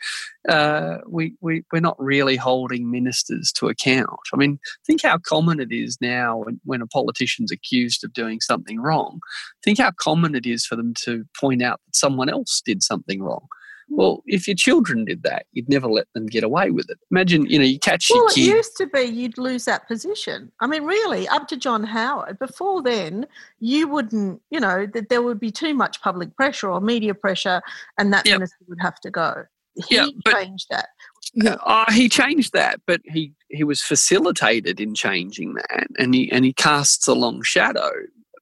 [0.48, 4.20] uh, we, we, we're not really holding ministers to account.
[4.34, 8.40] I mean, think how common it is now when, when a politician's accused of doing
[8.40, 9.20] something wrong.
[9.64, 13.22] Think how common it is for them to point out that someone else did something
[13.22, 13.48] wrong.
[13.93, 16.97] Well, if your children did that, you'd never let them get away with it.
[17.12, 18.41] Imagine, you know, you catch well, your kid.
[18.41, 20.49] Well, it used to be you'd lose that position.
[20.62, 22.39] I mean, really, up to John Howard.
[22.39, 23.27] Before then,
[23.60, 27.62] you wouldn't, you know, that there would be too much public pressure or media pressure,
[27.97, 28.39] and that yep.
[28.39, 29.43] minister would have to go.
[29.75, 30.88] He yeah, but, changed that.
[31.34, 36.32] Yeah, uh, he changed that, but he he was facilitated in changing that, and he
[36.32, 37.91] and he casts a long shadow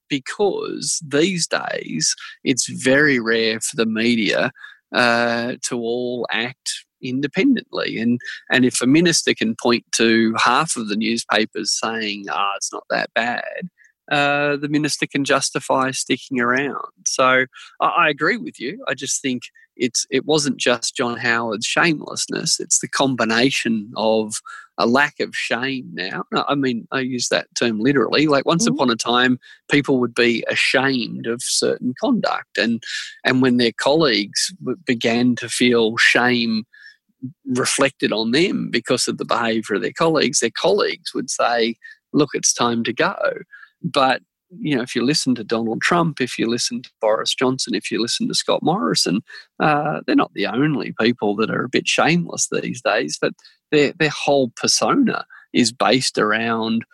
[0.08, 4.52] because these days it's very rare for the media
[4.94, 7.98] uh, to all act independently.
[7.98, 12.56] And and if a minister can point to half of the newspapers saying, "Ah, oh,
[12.56, 13.68] it's not that bad,"
[14.10, 16.92] uh, the minister can justify sticking around.
[17.06, 17.46] So
[17.80, 18.84] I, I, agree with you.
[18.88, 19.42] I just think
[19.80, 24.34] it's it wasn't just John Howard's shamelessness; it's the combination of
[24.78, 26.24] a lack of shame now.
[26.32, 28.26] I mean, I use that term literally.
[28.26, 28.74] Like once mm-hmm.
[28.74, 29.40] upon a time,
[29.70, 32.82] people would be ashamed of certain conduct, and
[33.24, 36.64] and when their colleagues began to feel shame
[37.46, 41.76] reflected on them because of the behaviour of their colleagues, their colleagues would say,
[42.12, 43.16] "Look, it's time to go."
[43.82, 44.22] But
[44.58, 47.90] you know, if you listen to Donald Trump, if you listen to Boris Johnson, if
[47.90, 49.22] you listen to Scott Morrison,
[49.60, 53.18] uh, they're not the only people that are a bit shameless these days.
[53.20, 53.34] But
[53.70, 56.84] their their whole persona is based around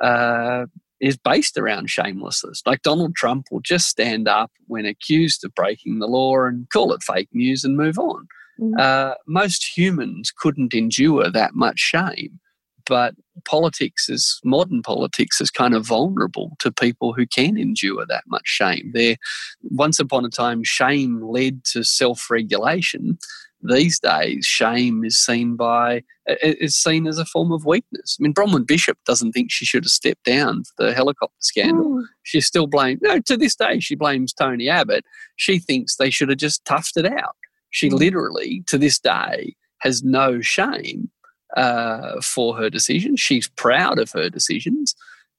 [0.00, 0.66] uh,
[1.00, 2.62] is based around shamelessness.
[2.64, 6.92] Like Donald Trump will just stand up when accused of breaking the law and call
[6.92, 8.26] it fake news and move on.
[8.60, 8.78] Mm.
[8.78, 12.40] Uh, most humans couldn't endure that much shame
[12.86, 18.24] but politics is modern politics is kind of vulnerable to people who can endure that
[18.26, 18.90] much shame.
[18.94, 19.16] There,
[19.62, 23.18] once upon a time, shame led to self-regulation.
[23.62, 26.02] These days, shame is seen by
[26.42, 28.18] is seen as a form of weakness.
[28.18, 31.96] I mean, Bronwyn Bishop doesn't think she should have stepped down for the helicopter scandal.
[31.96, 32.04] Mm.
[32.24, 33.00] She still blames.
[33.02, 35.04] No, to this day, she blames Tony Abbott.
[35.36, 37.36] She thinks they should have just toughed it out.
[37.70, 37.98] She mm.
[37.98, 41.10] literally, to this day, has no shame
[41.56, 43.20] uh, for her decisions.
[43.20, 44.94] She's proud of her decisions.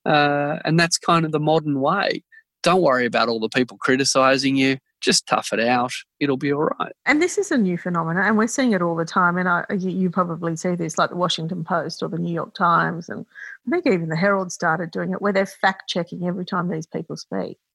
[0.06, 2.24] Uh, and that's kind of the modern way.
[2.64, 4.78] Don't worry about all the people criticizing you.
[5.02, 5.92] Just tough it out.
[6.20, 6.94] It'll be all right.
[7.06, 9.38] And this is a new phenomenon, and we're seeing it all the time.
[9.38, 12.56] And I, you, you probably see this, like the Washington Post or the New York
[12.56, 13.24] Times, and
[13.68, 16.88] I think even the Herald started doing it, where they're fact checking every time these
[16.88, 17.58] people speak.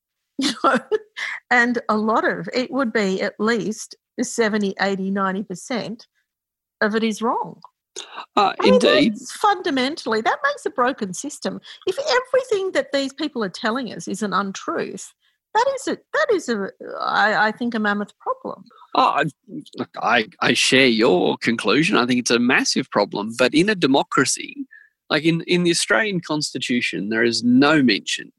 [0.42, 0.78] You know,
[1.50, 6.06] and a lot of it would be at least 70, 80, 90%
[6.80, 7.60] of it is wrong.
[8.36, 9.14] Uh, I mean, indeed.
[9.40, 11.60] fundamentally, that makes a broken system.
[11.86, 15.12] If everything that these people are telling us is an untruth,
[15.54, 18.64] that is a that is a I, I think a mammoth problem.
[18.94, 19.24] Oh,
[19.76, 21.96] look, I I share your conclusion.
[21.96, 23.34] I think it's a massive problem.
[23.36, 24.66] But in a democracy,
[25.08, 28.32] like in in the Australian Constitution, there is no mention.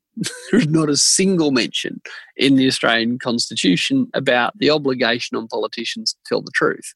[0.51, 2.01] there is not a single mention
[2.37, 6.93] in the Australian Constitution about the obligation on politicians to tell the truth.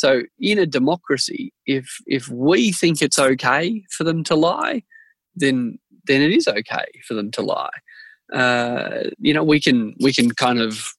[0.00, 4.82] So in a democracy, if if we think it's okay for them to lie,
[5.36, 7.78] then then it is okay for them to lie.
[8.32, 10.94] Uh, you know, we can we can kind of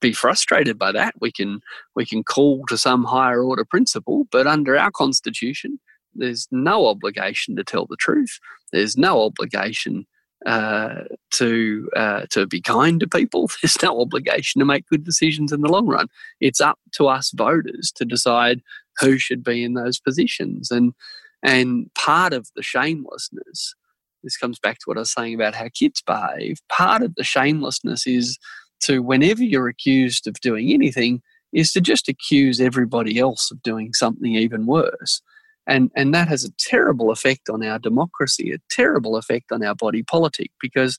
[0.00, 1.12] be frustrated by that.
[1.20, 1.60] We can
[1.94, 5.78] we can call to some higher order principle, but under our constitution,
[6.14, 8.38] there's no obligation to tell the truth.
[8.72, 10.06] There's no obligation
[10.46, 13.50] uh, to uh, to be kind to people.
[13.62, 16.06] There's no obligation to make good decisions in the long run.
[16.40, 18.62] It's up to us voters to decide
[18.98, 20.70] who should be in those positions.
[20.70, 20.94] And
[21.42, 23.74] and part of the shamelessness,
[24.22, 26.58] this comes back to what I was saying about how kids behave.
[26.68, 28.38] Part of the shamelessness is
[28.82, 33.92] to whenever you're accused of doing anything, is to just accuse everybody else of doing
[33.94, 35.22] something even worse.
[35.66, 39.74] And, and that has a terrible effect on our democracy, a terrible effect on our
[39.74, 40.96] body politic, because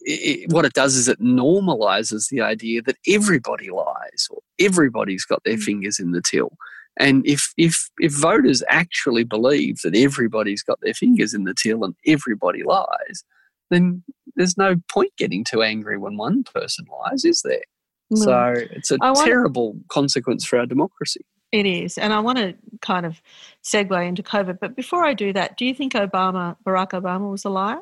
[0.00, 5.42] it, what it does is it normalizes the idea that everybody lies or everybody's got
[5.44, 5.62] their mm.
[5.62, 6.52] fingers in the till.
[7.00, 11.84] And if, if, if voters actually believe that everybody's got their fingers in the till
[11.84, 13.24] and everybody lies,
[13.70, 14.02] then
[14.36, 17.62] there's no point getting too angry when one person lies, is there?
[18.10, 18.24] No.
[18.24, 21.20] So it's a terrible consequence for our democracy.
[21.50, 21.96] It is.
[21.96, 23.22] And I want to kind of
[23.64, 24.58] segue into COVID.
[24.60, 27.80] But before I do that, do you think Obama, Barack Obama, was a liar?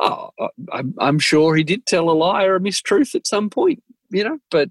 [0.00, 0.30] Oh,
[0.72, 4.24] I'm, I'm sure he did tell a lie or a mistruth at some point, you
[4.24, 4.70] know, but,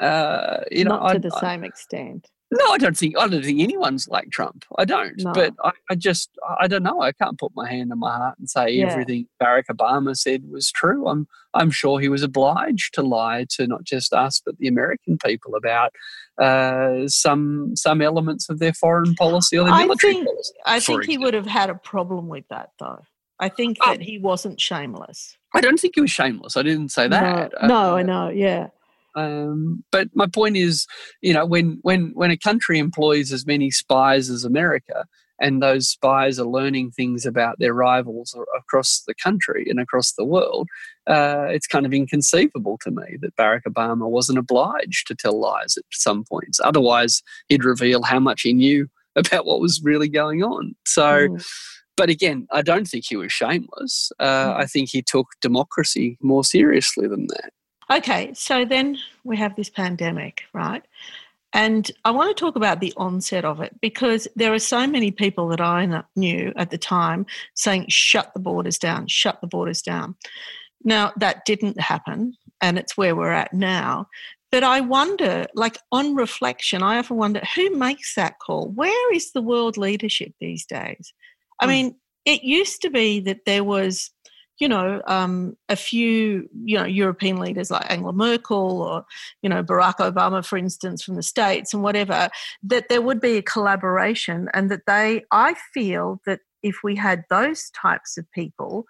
[0.00, 2.30] uh, you know, not to I, the same extent.
[2.56, 4.64] No, I don't think I don't think anyone's like Trump.
[4.78, 5.18] I don't.
[5.18, 5.32] No.
[5.32, 7.00] But I, I, just I don't know.
[7.00, 8.92] I can't put my hand on my heart and say yeah.
[8.92, 11.08] everything Barack Obama said was true.
[11.08, 15.18] I'm I'm sure he was obliged to lie to not just us but the American
[15.18, 15.92] people about
[16.40, 20.54] uh, some some elements of their foreign policy or their military I think, policy.
[20.64, 23.02] I think he would have had a problem with that though.
[23.40, 25.36] I think that he wasn't shameless.
[25.54, 26.56] I don't think he was shameless.
[26.56, 27.52] I didn't say that.
[27.62, 28.28] No, no uh, I know.
[28.28, 28.68] Yeah.
[29.14, 30.86] Um, but my point is,
[31.20, 35.06] you know, when when when a country employs as many spies as America,
[35.40, 40.24] and those spies are learning things about their rivals across the country and across the
[40.24, 40.68] world,
[41.06, 45.76] uh, it's kind of inconceivable to me that Barack Obama wasn't obliged to tell lies
[45.76, 46.60] at some points.
[46.62, 50.74] Otherwise, he'd reveal how much he knew about what was really going on.
[50.86, 51.28] So.
[51.28, 51.46] Mm.
[51.96, 54.10] But again, I don't think he was shameless.
[54.18, 54.56] Uh, mm.
[54.56, 57.52] I think he took democracy more seriously than that.
[57.94, 60.82] Okay, so then we have this pandemic, right?
[61.52, 65.12] And I want to talk about the onset of it because there are so many
[65.12, 69.80] people that I knew at the time saying, shut the borders down, shut the borders
[69.80, 70.16] down.
[70.82, 74.08] Now, that didn't happen, and it's where we're at now.
[74.50, 78.70] But I wonder, like on reflection, I often wonder who makes that call?
[78.70, 81.12] Where is the world leadership these days?
[81.60, 81.70] I hmm.
[81.70, 84.10] mean, it used to be that there was
[84.58, 89.04] you know, um, a few, you know, European leaders like Angela Merkel or,
[89.42, 92.30] you know, Barack Obama, for instance, from the States and whatever,
[92.62, 97.24] that there would be a collaboration and that they, I feel that if we had
[97.30, 98.86] those types of people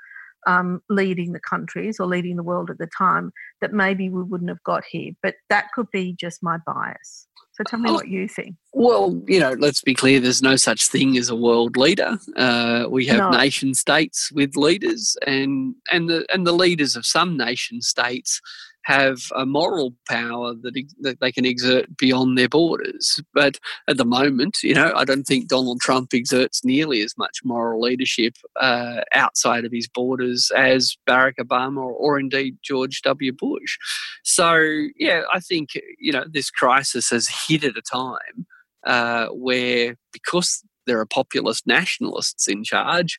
[0.46, 4.50] um, leading the countries or leading the world at the time that maybe we wouldn't
[4.50, 5.12] have got here.
[5.22, 7.26] But that could be just my bias.
[7.52, 8.56] So tell me oh, what you think.
[8.72, 10.18] Well, you know, let's be clear.
[10.18, 12.18] There's no such thing as a world leader.
[12.36, 13.30] Uh, we have no.
[13.30, 18.40] nation states with leaders, and and the and the leaders of some nation states
[18.84, 23.20] have a moral power that, that they can exert beyond their borders.
[23.32, 23.58] But
[23.88, 27.80] at the moment, you know, I don't think Donald Trump exerts nearly as much moral
[27.80, 33.32] leadership uh, outside of his borders as Barack Obama or, or indeed George W.
[33.32, 33.78] Bush.
[34.22, 34.60] So,
[34.96, 38.46] yeah, I think, you know, this crisis has hit at a time
[38.84, 43.18] uh, where because there are populist nationalists in charge,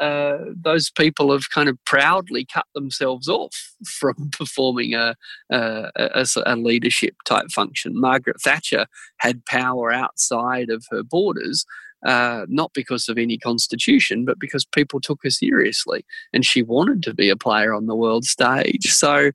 [0.00, 3.54] uh, those people have kind of proudly cut themselves off
[3.86, 5.14] from performing a,
[5.50, 7.98] a, a, a, leadership type function.
[7.98, 8.86] Margaret Thatcher
[9.18, 11.64] had power outside of her borders,
[12.04, 17.02] uh, not because of any constitution, but because people took her seriously and she wanted
[17.02, 18.92] to be a player on the world stage.
[18.92, 19.30] So,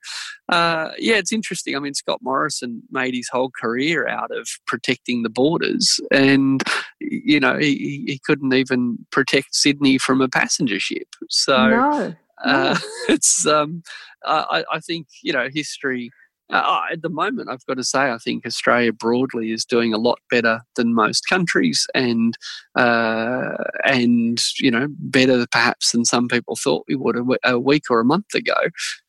[0.49, 1.75] uh, yeah, it's interesting.
[1.75, 6.63] I mean, Scott Morrison made his whole career out of protecting the borders, and,
[6.99, 11.07] you know, he, he couldn't even protect Sydney from a passenger ship.
[11.29, 12.15] So, no.
[12.43, 12.77] Uh,
[13.09, 13.83] it's, um,
[14.25, 16.11] I, I think, you know, history
[16.49, 19.97] uh, at the moment, I've got to say, I think Australia broadly is doing a
[19.97, 22.37] lot better than most countries, and
[22.75, 27.83] uh, and you know better perhaps than some people thought we would a, a week
[27.89, 28.55] or a month ago.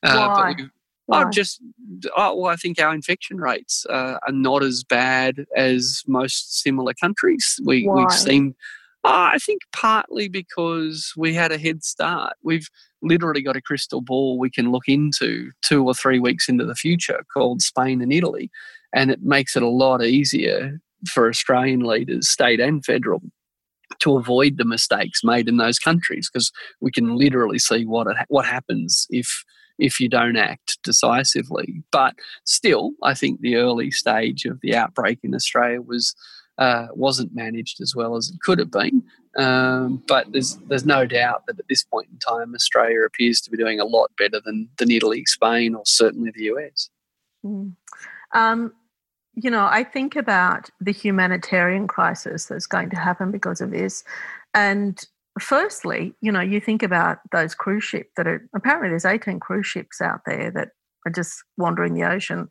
[0.03, 0.55] Uh, Why?
[0.57, 0.67] But
[1.07, 1.25] Why?
[1.25, 1.63] Oh, just
[2.17, 6.93] oh, well, I think our infection rates uh, are not as bad as most similar
[6.95, 7.59] countries.
[7.65, 8.03] We Why?
[8.03, 8.55] we've seen.
[9.03, 12.35] Uh, I think partly because we had a head start.
[12.43, 12.69] We've
[13.03, 16.75] literally got a crystal ball we can look into two or three weeks into the
[16.75, 18.51] future called Spain and Italy.
[18.93, 23.23] And it makes it a lot easier for Australian leaders, state and federal,
[24.01, 28.17] to avoid the mistakes made in those countries because we can literally see what it,
[28.29, 29.45] what happens if
[29.79, 31.83] if you don't act decisively.
[31.91, 36.15] But still, I think the early stage of the outbreak in Australia was
[36.61, 39.03] uh, wasn't managed as well as it could have been.
[39.37, 43.51] Um, but there's there's no doubt that at this point in time, Australia appears to
[43.51, 46.91] be doing a lot better than than Italy, Spain, or certainly the US.
[47.45, 47.75] Mm.
[48.35, 48.73] Um,
[49.35, 54.05] you know, I think about the humanitarian crisis that's going to happen because of this,
[54.53, 55.03] and
[55.39, 59.67] firstly, you know, you think about those cruise ships that are apparently there's 18 cruise
[59.67, 60.71] ships out there that
[61.07, 62.49] are just wandering the ocean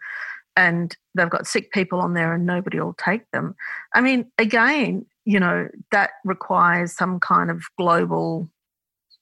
[0.56, 3.56] and they've got sick people on there and nobody will take them.
[3.94, 8.50] I mean, again, you know, that requires some kind of global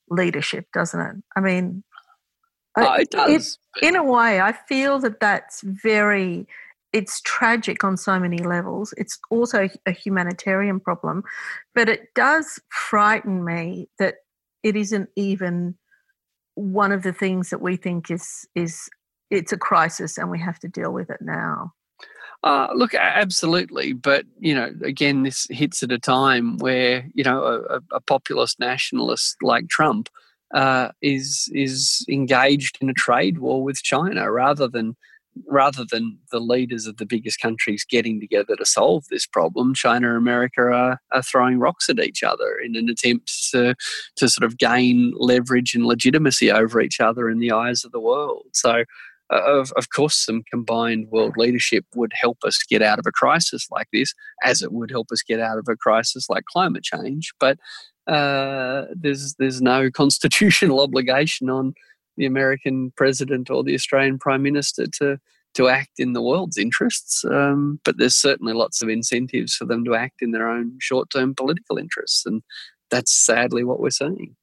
[0.09, 1.15] leadership, doesn't it?
[1.35, 1.83] I mean,
[2.77, 3.57] oh, it does.
[3.81, 6.47] It, in a way, I feel that that's very,
[6.93, 8.93] it's tragic on so many levels.
[8.97, 11.23] It's also a humanitarian problem,
[11.75, 14.15] but it does frighten me that
[14.63, 15.75] it isn't even
[16.55, 18.89] one of the things that we think is is
[19.29, 21.73] it's a crisis and we have to deal with it now.
[22.43, 27.43] Uh, look, absolutely, but you know, again, this hits at a time where you know
[27.43, 30.07] a, a populist nationalist like Trump
[30.53, 34.95] uh, is is engaged in a trade war with China rather than
[35.45, 39.73] rather than the leaders of the biggest countries getting together to solve this problem.
[39.73, 43.75] China and America are, are throwing rocks at each other in an attempt to
[44.15, 47.99] to sort of gain leverage and legitimacy over each other in the eyes of the
[47.99, 48.45] world.
[48.53, 48.83] So
[49.29, 53.67] of, of course, some combined world leadership would help us get out of a crisis
[53.71, 54.13] like this,
[54.43, 57.33] as it would help us get out of a crisis like climate change.
[57.39, 57.57] But
[58.07, 61.73] uh, there's there's no constitutional obligation on
[62.15, 65.19] the American president or the Australian prime minister to
[65.53, 67.25] to act in the world's interests.
[67.25, 71.09] Um, but there's certainly lots of incentives for them to act in their own short
[71.09, 72.43] term political interests, and
[72.89, 74.35] that's sadly what we're seeing.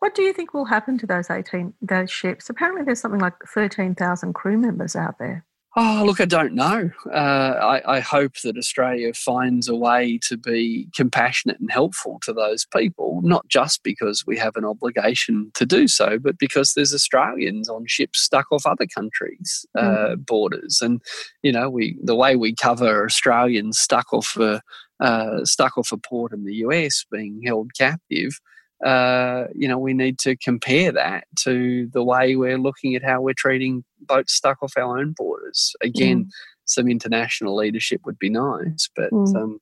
[0.00, 2.48] What do you think will happen to those 18 those ships?
[2.48, 5.44] Apparently, there's something like 13,000 crew members out there.
[5.76, 6.90] Oh, look, I don't know.
[7.06, 12.32] Uh, I, I, hope that Australia finds a way to be compassionate and helpful to
[12.32, 16.94] those people, not just because we have an obligation to do so, but because there's
[16.94, 20.26] Australians on ships stuck off other countries' uh, mm.
[20.26, 20.80] borders.
[20.80, 21.00] And,
[21.42, 24.62] you know, we the way we cover Australians stuck off a,
[24.98, 28.40] uh, stuck off a port in the US being held captive–
[28.84, 33.20] uh, you know, we need to compare that to the way we're looking at how
[33.20, 35.74] we're treating boats stuck off our own borders.
[35.80, 36.30] Again, mm.
[36.64, 39.36] some international leadership would be nice, but mm.
[39.36, 39.60] um,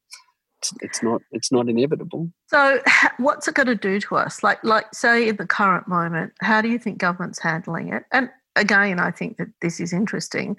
[0.58, 1.22] it's, it's, not.
[1.32, 2.30] It's not inevitable.
[2.48, 2.80] So,
[3.18, 4.42] what's it going to do to us?
[4.42, 8.04] Like, like, say, in the current moment, how do you think government's handling it?
[8.12, 10.56] And again, I think that this is interesting,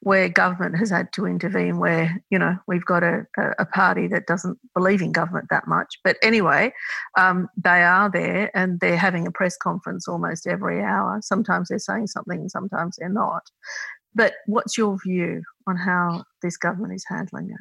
[0.00, 1.78] where government has had to intervene.
[1.78, 3.26] Where you know we've got a,
[3.58, 6.72] a party that doesn't believe in government that much, but anyway,
[7.18, 11.20] um, they are there and they're having a press conference almost every hour.
[11.22, 13.42] Sometimes they're saying something, sometimes they're not.
[14.14, 17.60] But what's your view on how this government is handling it?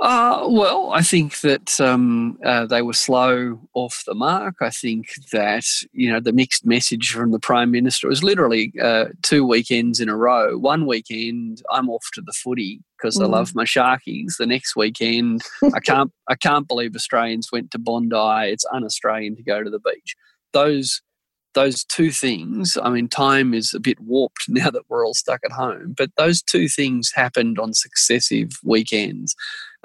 [0.00, 4.56] Uh, well, I think that um, uh, they were slow off the mark.
[4.60, 9.06] I think that you know the mixed message from the prime minister was literally uh,
[9.22, 10.58] two weekends in a row.
[10.58, 13.24] One weekend, I'm off to the footy because mm.
[13.24, 14.36] I love my Sharkies.
[14.38, 15.42] The next weekend,
[15.74, 18.50] I can't I can't believe Australians went to Bondi.
[18.50, 20.16] It's un-Australian to go to the beach.
[20.52, 21.02] Those
[21.54, 25.40] those two things, I mean, time is a bit warped now that we're all stuck
[25.44, 29.34] at home, but those two things happened on successive weekends.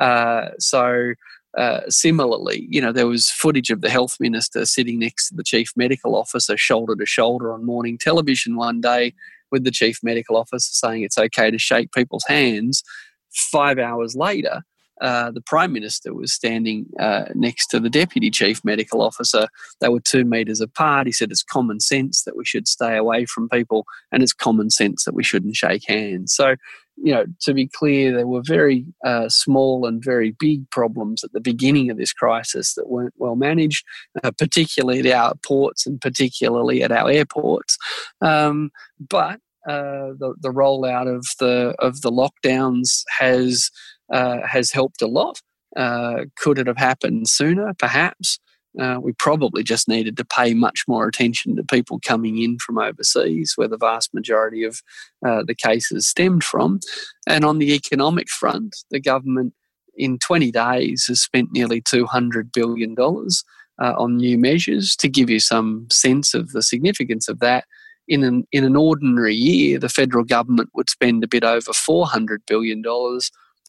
[0.04, 1.14] Uh, so,
[1.58, 5.43] uh, similarly, you know, there was footage of the health minister sitting next to the
[5.43, 9.14] chief medical officer, shoulder to shoulder on morning television one day,
[9.49, 12.84] with the chief medical officer saying it's okay to shake people's hands.
[13.32, 14.64] Five hours later,
[15.01, 19.47] uh, the Prime Minister was standing uh, next to the Deputy Chief Medical Officer.
[19.80, 21.08] They were two metres apart.
[21.08, 24.70] He said it's common sense that we should stay away from people, and it's common
[24.70, 26.34] sense that we shouldn't shake hands.
[26.34, 26.56] So,
[26.98, 31.34] you know, to be clear, there were very uh, small and very big problems at
[31.34, 33.86] the beginning of this crisis that weren't well managed,
[34.24, 37.78] uh, particularly at our ports and particularly at our airports.
[38.22, 43.70] Um, but uh, the, the rollout of the of the lockdowns has
[44.12, 45.41] uh, has helped a lot.
[45.76, 47.74] Uh, could it have happened sooner?
[47.80, 48.39] Perhaps.
[48.80, 52.80] Uh, we probably just needed to pay much more attention to people coming in from
[52.80, 54.82] overseas, where the vast majority of
[55.26, 56.80] uh, the cases stemmed from.
[57.28, 59.54] And on the economic front, the government
[59.96, 64.96] in 20 days has spent nearly $200 billion uh, on new measures.
[64.98, 67.66] To give you some sense of the significance of that,
[68.08, 72.40] in an, in an ordinary year, the federal government would spend a bit over $400
[72.48, 72.84] billion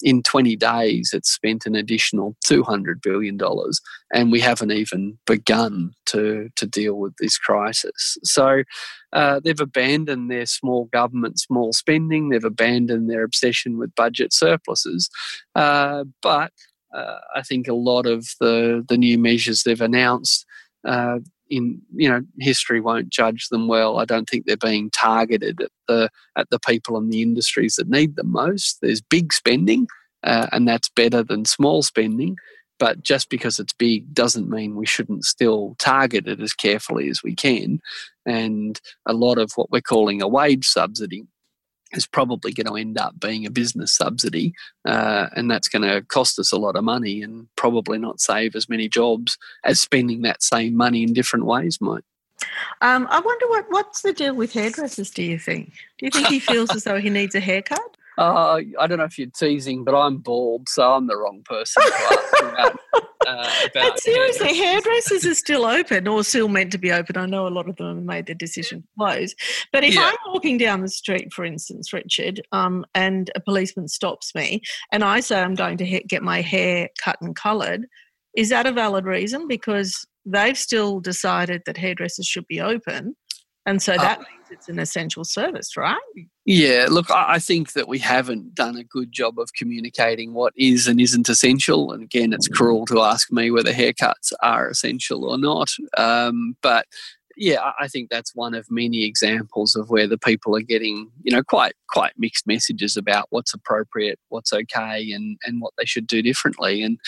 [0.02, 3.38] in 20 days, it's spent an additional $200 billion,
[4.12, 8.18] and we haven't even begun to, to deal with this crisis.
[8.24, 8.64] So
[9.12, 15.08] uh, they've abandoned their small government, small spending, they've abandoned their obsession with budget surpluses.
[15.54, 16.52] Uh, but
[16.94, 20.44] uh, I think a lot of the, the new measures they've announced
[20.84, 21.18] uh,
[21.50, 23.98] in you know history won't judge them well.
[23.98, 27.88] I don't think they're being targeted at the at the people and the industries that
[27.88, 28.78] need them most.
[28.80, 29.86] There's big spending,
[30.22, 32.36] uh, and that's better than small spending.
[32.78, 37.22] But just because it's big doesn't mean we shouldn't still target it as carefully as
[37.22, 37.80] we can.
[38.26, 41.24] And a lot of what we're calling a wage subsidy
[41.96, 46.02] is probably going to end up being a business subsidy, uh, and that's going to
[46.02, 50.22] cost us a lot of money and probably not save as many jobs as spending
[50.22, 52.04] that same money in different ways might.
[52.80, 55.10] Um, I wonder what what's the deal with hairdressers.
[55.10, 55.72] Do you think?
[55.98, 57.96] Do you think he feels as though he needs a haircut?
[58.16, 61.82] Uh, I don't know if you're teasing, but I'm bald, so I'm the wrong person
[61.82, 62.78] to ask about.
[63.26, 67.16] Uh, about seriously, hairdressers are still open or still meant to be open.
[67.16, 69.34] I know a lot of them have made the decision to close.
[69.72, 70.10] But if yeah.
[70.10, 74.60] I'm walking down the street, for instance, Richard, um, and a policeman stops me
[74.92, 77.86] and I say I'm going to get my hair cut and coloured,
[78.36, 79.48] is that a valid reason?
[79.48, 83.16] Because they've still decided that hairdressers should be open.
[83.66, 84.24] And so uh, that uh,
[84.54, 85.98] it's an essential service, right?
[86.46, 90.86] Yeah, look, I think that we haven't done a good job of communicating what is
[90.86, 91.92] and isn't essential.
[91.92, 95.70] And again, it's cruel to ask me whether haircuts are essential or not.
[95.96, 96.86] Um, but
[97.36, 101.34] yeah, I think that's one of many examples of where the people are getting, you
[101.34, 106.06] know, quite quite mixed messages about what's appropriate, what's okay, and and what they should
[106.06, 106.82] do differently.
[106.82, 106.98] And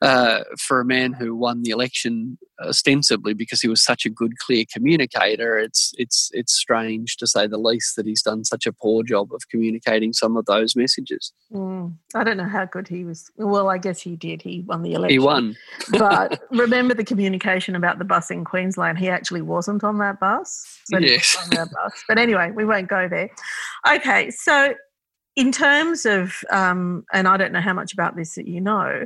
[0.00, 4.38] uh, for a man who won the election ostensibly because he was such a good,
[4.38, 8.72] clear communicator, it's it's it's strange to say the least that he's done such a
[8.72, 11.32] poor job of communicating some of those messages.
[11.52, 13.30] Mm, I don't know how good he was.
[13.36, 14.42] Well, I guess he did.
[14.42, 15.14] He won the election.
[15.14, 15.56] He won.
[15.90, 18.98] but remember the communication about the bus in Queensland?
[18.98, 20.80] He actually wasn't on that bus.
[20.86, 21.36] So yes.
[21.40, 22.04] On that bus.
[22.08, 23.30] But anyway, we won't go there.
[23.88, 24.74] Okay, so
[25.36, 29.04] in terms of, um, and I don't know how much about this that you know,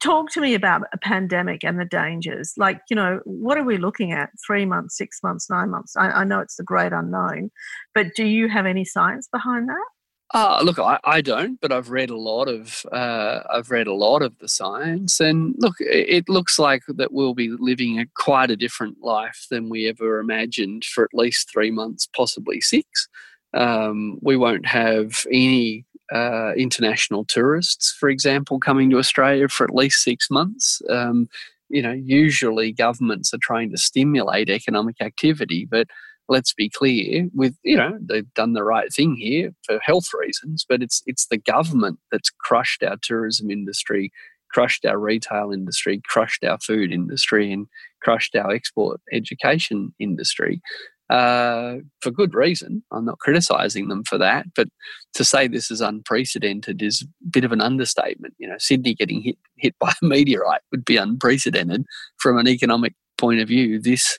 [0.00, 2.54] talk to me about a pandemic and the dangers.
[2.56, 4.30] Like, you know, what are we looking at?
[4.44, 5.96] Three months, six months, nine months?
[5.96, 7.50] I, I know it's the great unknown,
[7.94, 9.86] but do you have any science behind that?
[10.32, 13.94] Uh, look, I, I don't, but I've read a lot of uh, I've read a
[13.94, 18.50] lot of the science, and look, it looks like that we'll be living a quite
[18.50, 23.08] a different life than we ever imagined for at least three months, possibly six.
[23.54, 29.74] Um, we won't have any uh, international tourists, for example, coming to Australia for at
[29.74, 30.80] least six months.
[30.88, 31.28] Um,
[31.68, 35.88] you know, usually governments are trying to stimulate economic activity, but
[36.30, 40.64] let's be clear with you know they've done the right thing here for health reasons
[40.66, 44.10] but it's it's the government that's crushed our tourism industry
[44.52, 47.66] crushed our retail industry crushed our food industry and
[48.02, 50.62] crushed our export education industry
[51.10, 52.84] uh, for good reason.
[52.92, 54.68] I'm not criticizing them for that, but
[55.14, 58.34] to say this is unprecedented is a bit of an understatement.
[58.38, 61.84] You know, Sydney getting hit hit by a meteorite would be unprecedented
[62.18, 63.80] from an economic point of view.
[63.80, 64.18] This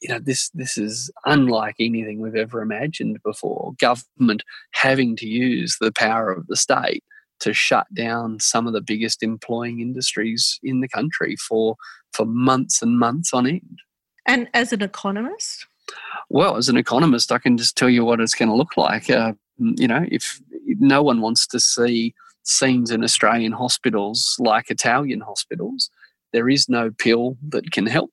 [0.00, 3.72] you know this this is unlike anything we've ever imagined before.
[3.80, 4.42] Government
[4.72, 7.04] having to use the power of the state
[7.40, 11.76] to shut down some of the biggest employing industries in the country for
[12.12, 13.78] for months and months on end.
[14.26, 15.66] And as an economist?
[16.28, 19.10] Well as an economist i can just tell you what it's going to look like.
[19.10, 20.40] Uh, you know if
[20.78, 25.90] no one wants to see scenes in australian hospitals like italian hospitals
[26.32, 28.10] there is no pill that can help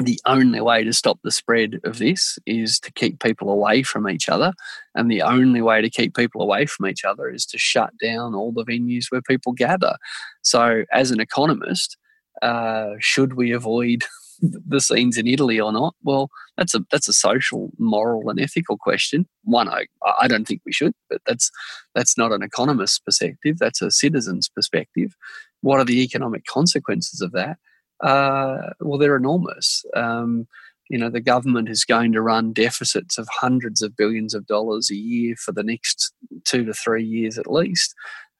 [0.00, 4.08] the only way to stop the spread of this is to keep people away from
[4.08, 4.52] each other.
[4.94, 8.34] And the only way to keep people away from each other is to shut down
[8.34, 9.96] all the venues where people gather.
[10.42, 11.96] So, as an economist,
[12.42, 14.04] uh, should we avoid
[14.40, 15.94] the scenes in Italy or not?
[16.02, 19.26] Well, that's a that's a social, moral, and ethical question.
[19.44, 19.86] One, I,
[20.20, 21.50] I don't think we should, but that's
[21.94, 23.58] that's not an economist's perspective.
[23.58, 25.14] That's a citizen's perspective.
[25.60, 27.58] What are the economic consequences of that?
[28.04, 29.84] Uh, well, they're enormous.
[29.94, 30.46] Um,
[30.90, 34.90] you know, the government is going to run deficits of hundreds of billions of dollars
[34.90, 36.12] a year for the next
[36.44, 37.94] two to three years at least.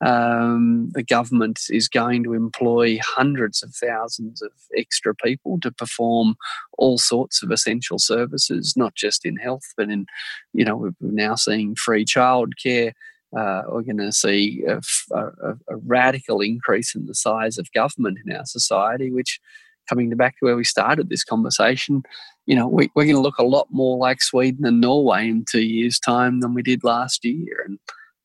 [0.05, 6.37] Um, the government is going to employ hundreds of thousands of extra people to perform
[6.77, 10.05] all sorts of essential services, not just in health, but in,
[10.53, 12.93] you know, we're now seeing free childcare
[13.37, 14.81] uh, we're going to see a,
[15.13, 19.41] a, a, radical increase in the size of government in our society, which,
[19.89, 22.03] coming back to where we started this conversation,
[22.47, 25.45] you know, we, we're going to look a lot more like Sweden and Norway in
[25.45, 27.65] two years' time than we did last year.
[27.67, 27.79] And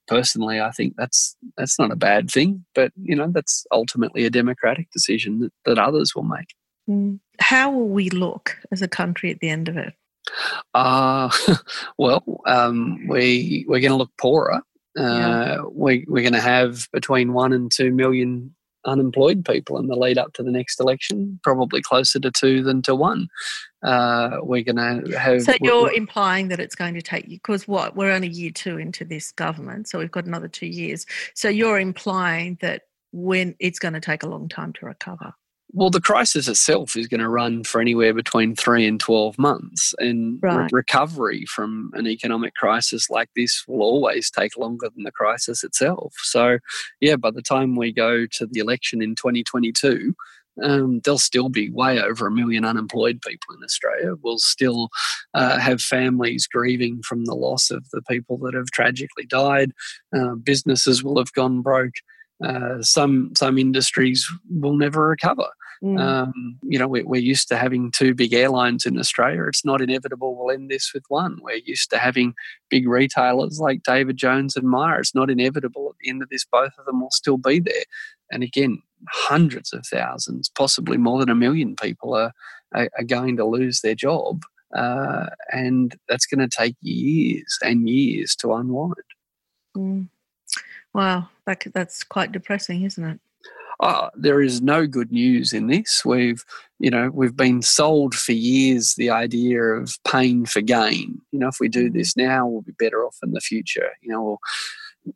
[0.07, 4.29] personally, I think that's that's not a bad thing, but you know, that's ultimately a
[4.29, 6.53] democratic decision that, that others will make.
[6.89, 7.19] Mm.
[7.39, 9.93] How will we look as a country at the end of it?
[10.73, 11.31] Uh,
[11.97, 14.61] well, um, we we're going to look poorer
[15.03, 15.29] yeah.
[15.29, 19.95] Uh, we, we're going to have between one and two million unemployed people in the
[19.95, 23.27] lead up to the next election, probably closer to two than to one.
[23.83, 25.41] Uh, we're going to have.
[25.41, 27.95] So you're implying that it's going to take you, because what?
[27.95, 31.05] We're only year two into this government, so we've got another two years.
[31.33, 35.33] So you're implying that when it's going to take a long time to recover.
[35.71, 39.93] Well, the crisis itself is going to run for anywhere between three and 12 months.
[39.99, 40.63] And right.
[40.63, 45.63] re- recovery from an economic crisis like this will always take longer than the crisis
[45.63, 46.15] itself.
[46.23, 46.57] So,
[47.01, 50.15] yeah, by the time we go to the election in 2022,
[50.63, 54.15] um, there'll still be way over a million unemployed people in Australia.
[54.21, 54.89] We'll still
[55.33, 59.71] uh, have families grieving from the loss of the people that have tragically died.
[60.15, 61.95] Uh, businesses will have gone broke.
[62.43, 65.49] Uh, some some industries will never recover.
[65.83, 65.99] Mm.
[65.99, 69.45] Um, you know, we're, we're, used to having two big airlines in Australia.
[69.45, 71.37] It's not inevitable we'll end this with one.
[71.41, 72.33] We're used to having
[72.69, 74.99] big retailers like David Jones and Myer.
[74.99, 77.85] It's not inevitable at the end of this, both of them will still be there.
[78.29, 82.33] And again, hundreds of thousands, possibly more than a million people are,
[82.73, 84.43] are, are going to lose their job.
[84.75, 88.93] Uh, and that's going to take years and years to unwind.
[89.77, 90.09] Mm.
[90.93, 93.19] Wow, that, that's quite depressing, isn't it?
[93.79, 96.03] oh, there is no good news in this.
[96.03, 96.43] We've,
[96.79, 101.21] you know, we've been sold for years the idea of pain for gain.
[101.31, 103.89] You know, if we do this now, we'll be better off in the future.
[104.01, 104.37] You know,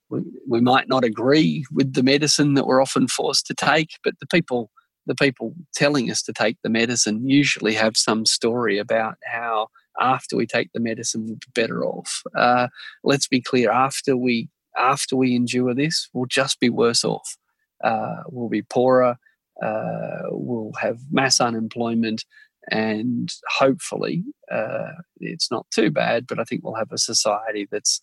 [0.09, 4.15] we, we might not agree with the medicine that we're often forced to take, but
[4.19, 4.71] the people
[5.05, 9.67] the people telling us to take the medicine usually have some story about how
[9.99, 12.23] after we take the medicine we'll be better off.
[12.37, 12.69] Uh,
[13.03, 14.47] let's be clear: after we
[14.77, 17.37] after we endure this, we'll just be worse off
[17.83, 19.17] uh, will be poorer,
[19.61, 22.25] uh, will have mass unemployment,
[22.71, 26.25] and hopefully uh, it's not too bad.
[26.27, 27.99] But I think we'll have a society that's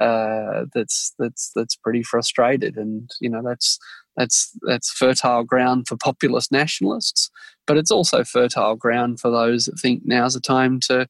[0.00, 3.78] uh, that's that's that's pretty frustrated, and you know that's
[4.16, 7.30] that's that's fertile ground for populist nationalists,
[7.66, 11.08] but it's also fertile ground for those that think now's the time to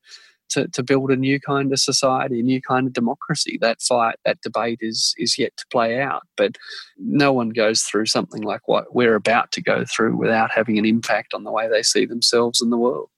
[0.50, 3.58] to, to build a new kind of society, a new kind of democracy.
[3.60, 6.22] That fight, that debate is is yet to play out.
[6.36, 6.56] But
[6.98, 10.86] no one goes through something like what we're about to go through without having an
[10.86, 13.08] impact on the way they see themselves and the world.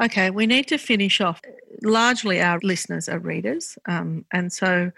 [0.00, 1.40] Okay, we need to finish off.
[1.82, 4.92] Largely, our listeners are readers, um, and so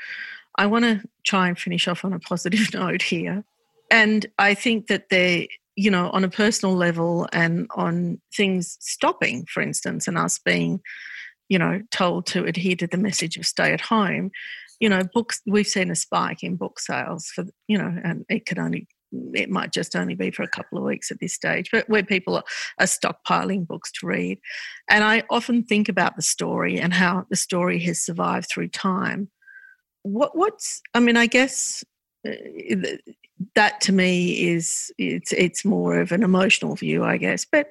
[0.57, 3.45] I want to try and finish off on a positive note here.
[3.91, 9.47] And I think that they, you know, on a personal level and on things stopping,
[9.47, 10.81] for instance, and us being
[11.51, 14.30] you know, told to adhere to the message of stay at home,
[14.78, 18.46] you know, books, we've seen a spike in book sales for, you know, and it
[18.46, 18.88] could only,
[19.34, 22.05] it might just only be for a couple of weeks at this stage, but where
[22.05, 22.44] people are,
[22.78, 24.38] are stockpiling books to read.
[24.88, 29.28] And I often think about the story and how the story has survived through time.
[30.03, 31.84] What, what's, I mean, I guess
[32.26, 32.32] uh,
[33.55, 37.44] that to me is it's it's more of an emotional view, I guess.
[37.44, 37.68] But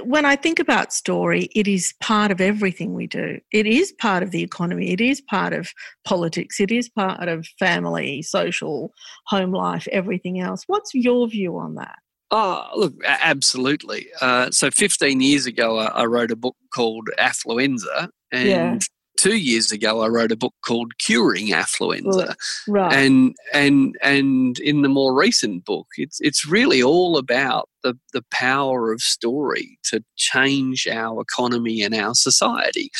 [0.00, 3.38] when I think about story, it is part of everything we do.
[3.52, 4.90] It is part of the economy.
[4.90, 5.72] It is part of
[6.04, 6.60] politics.
[6.60, 8.92] It is part of family, social,
[9.26, 10.64] home life, everything else.
[10.66, 11.98] What's your view on that?
[12.30, 14.08] Oh, look, absolutely.
[14.20, 18.78] Uh, so 15 years ago, I, I, wrote a book called Affluenza, and yeah
[19.16, 22.34] two years ago I wrote a book called Curing Affluenza.
[22.66, 22.92] Right.
[22.92, 28.24] And and and in the more recent book, it's it's really all about the, the
[28.30, 32.90] power of story to change our economy and our society.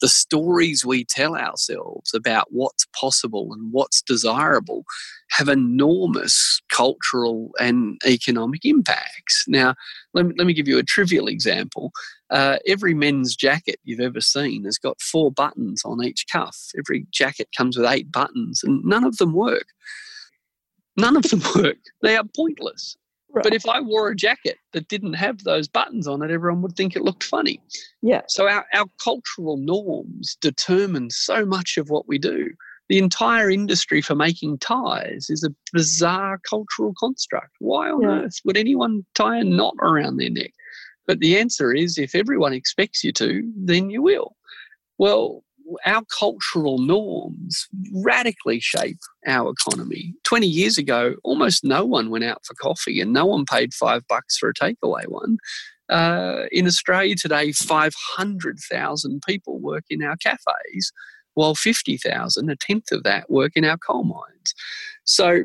[0.00, 4.84] The stories we tell ourselves about what's possible and what's desirable
[5.30, 9.44] have enormous cultural and economic impacts.
[9.48, 9.74] Now,
[10.12, 11.92] let me, let me give you a trivial example.
[12.30, 16.56] Uh, every men's jacket you've ever seen has got four buttons on each cuff.
[16.78, 19.66] Every jacket comes with eight buttons, and none of them work.
[20.96, 21.78] None of them work.
[22.02, 22.96] They are pointless.
[23.34, 23.42] Right.
[23.42, 26.76] But if I wore a jacket that didn't have those buttons on it, everyone would
[26.76, 27.60] think it looked funny.
[28.00, 28.22] Yeah.
[28.28, 32.50] So our, our cultural norms determine so much of what we do.
[32.88, 37.56] The entire industry for making ties is a bizarre cultural construct.
[37.58, 38.08] Why on yeah.
[38.08, 40.52] earth would anyone tie a knot around their neck?
[41.06, 44.36] But the answer is if everyone expects you to, then you will.
[44.98, 45.42] Well,
[45.86, 50.14] our cultural norms radically shape our economy.
[50.24, 54.02] 20 years ago, almost no one went out for coffee and no one paid five
[54.08, 55.38] bucks for a takeaway one.
[55.90, 60.92] Uh, in Australia today, 500,000 people work in our cafes,
[61.34, 64.54] while 50,000, a tenth of that, work in our coal mines.
[65.04, 65.44] So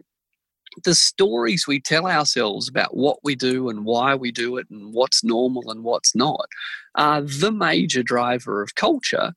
[0.83, 4.93] the stories we tell ourselves about what we do and why we do it and
[4.93, 6.47] what's normal and what's not
[6.95, 9.33] are the major driver of culture.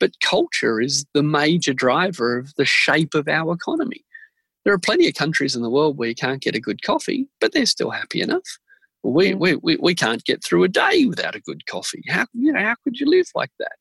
[0.00, 4.04] But culture is the major driver of the shape of our economy.
[4.64, 7.28] There are plenty of countries in the world where you can't get a good coffee,
[7.40, 8.58] but they're still happy enough.
[9.04, 12.02] We, we, we, we can't get through a day without a good coffee.
[12.08, 13.72] How, you know, how could you live like that?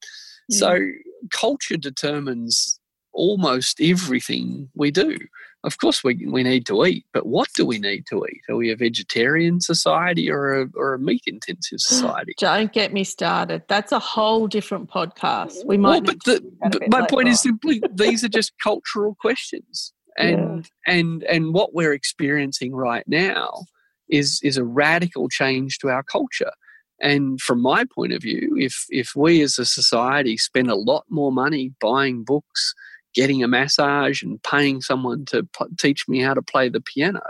[0.51, 0.79] So
[1.31, 2.79] culture determines
[3.13, 5.17] almost everything we do.
[5.63, 8.41] Of course, we, we need to eat, but what do we need to eat?
[8.49, 12.33] Are we a vegetarian society or a, or a meat intensive society?
[12.39, 13.63] Don't get me started.
[13.67, 15.63] That's a whole different podcast.
[15.65, 16.03] We might.
[16.03, 17.33] Well, but, the, but my point on.
[17.33, 20.93] is simply these are just cultural questions, and yeah.
[20.93, 23.65] and and what we're experiencing right now
[24.09, 26.51] is is a radical change to our culture.
[27.03, 31.05] And from my point of view, if if we as a society spend a lot
[31.09, 32.73] more money buying books
[33.13, 37.21] getting a massage and paying someone to p- teach me how to play the piano,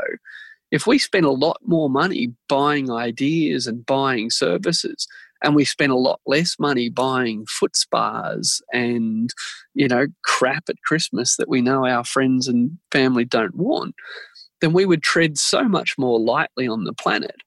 [0.72, 5.08] if we spend a lot more money buying ideas and buying services,
[5.44, 9.32] and we spend a lot less money buying foot spas and
[9.74, 13.96] you know crap at Christmas that we know our friends and family don't want,
[14.62, 17.38] then we would tread so much more lightly on the planet.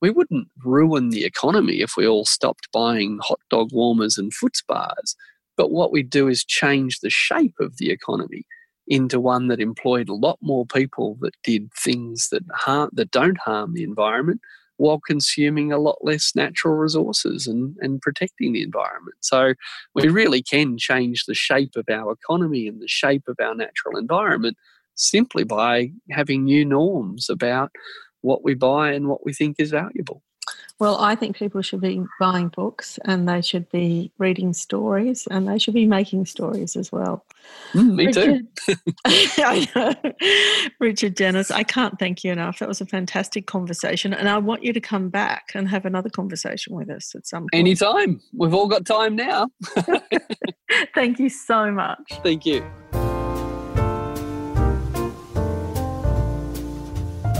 [0.00, 4.56] We wouldn't ruin the economy if we all stopped buying hot dog warmers and foot
[4.56, 5.14] spas.
[5.60, 8.46] But what we do is change the shape of the economy
[8.88, 13.36] into one that employed a lot more people that did things that harm, that don't
[13.36, 14.40] harm the environment
[14.78, 19.18] while consuming a lot less natural resources and, and protecting the environment.
[19.20, 19.52] So
[19.94, 23.98] we really can change the shape of our economy and the shape of our natural
[23.98, 24.56] environment
[24.94, 27.70] simply by having new norms about
[28.22, 30.22] what we buy and what we think is valuable.
[30.80, 35.46] Well, I think people should be buying books and they should be reading stories and
[35.46, 37.22] they should be making stories as well.
[37.74, 38.74] Mm, me Richard, too.
[39.06, 39.94] I know.
[40.80, 42.60] Richard Denniss, I can't thank you enough.
[42.60, 44.14] That was a fantastic conversation.
[44.14, 47.42] And I want you to come back and have another conversation with us at some
[47.42, 47.50] point.
[47.52, 48.22] Anytime.
[48.32, 49.48] We've all got time now.
[50.94, 51.98] thank you so much.
[52.22, 52.64] Thank you.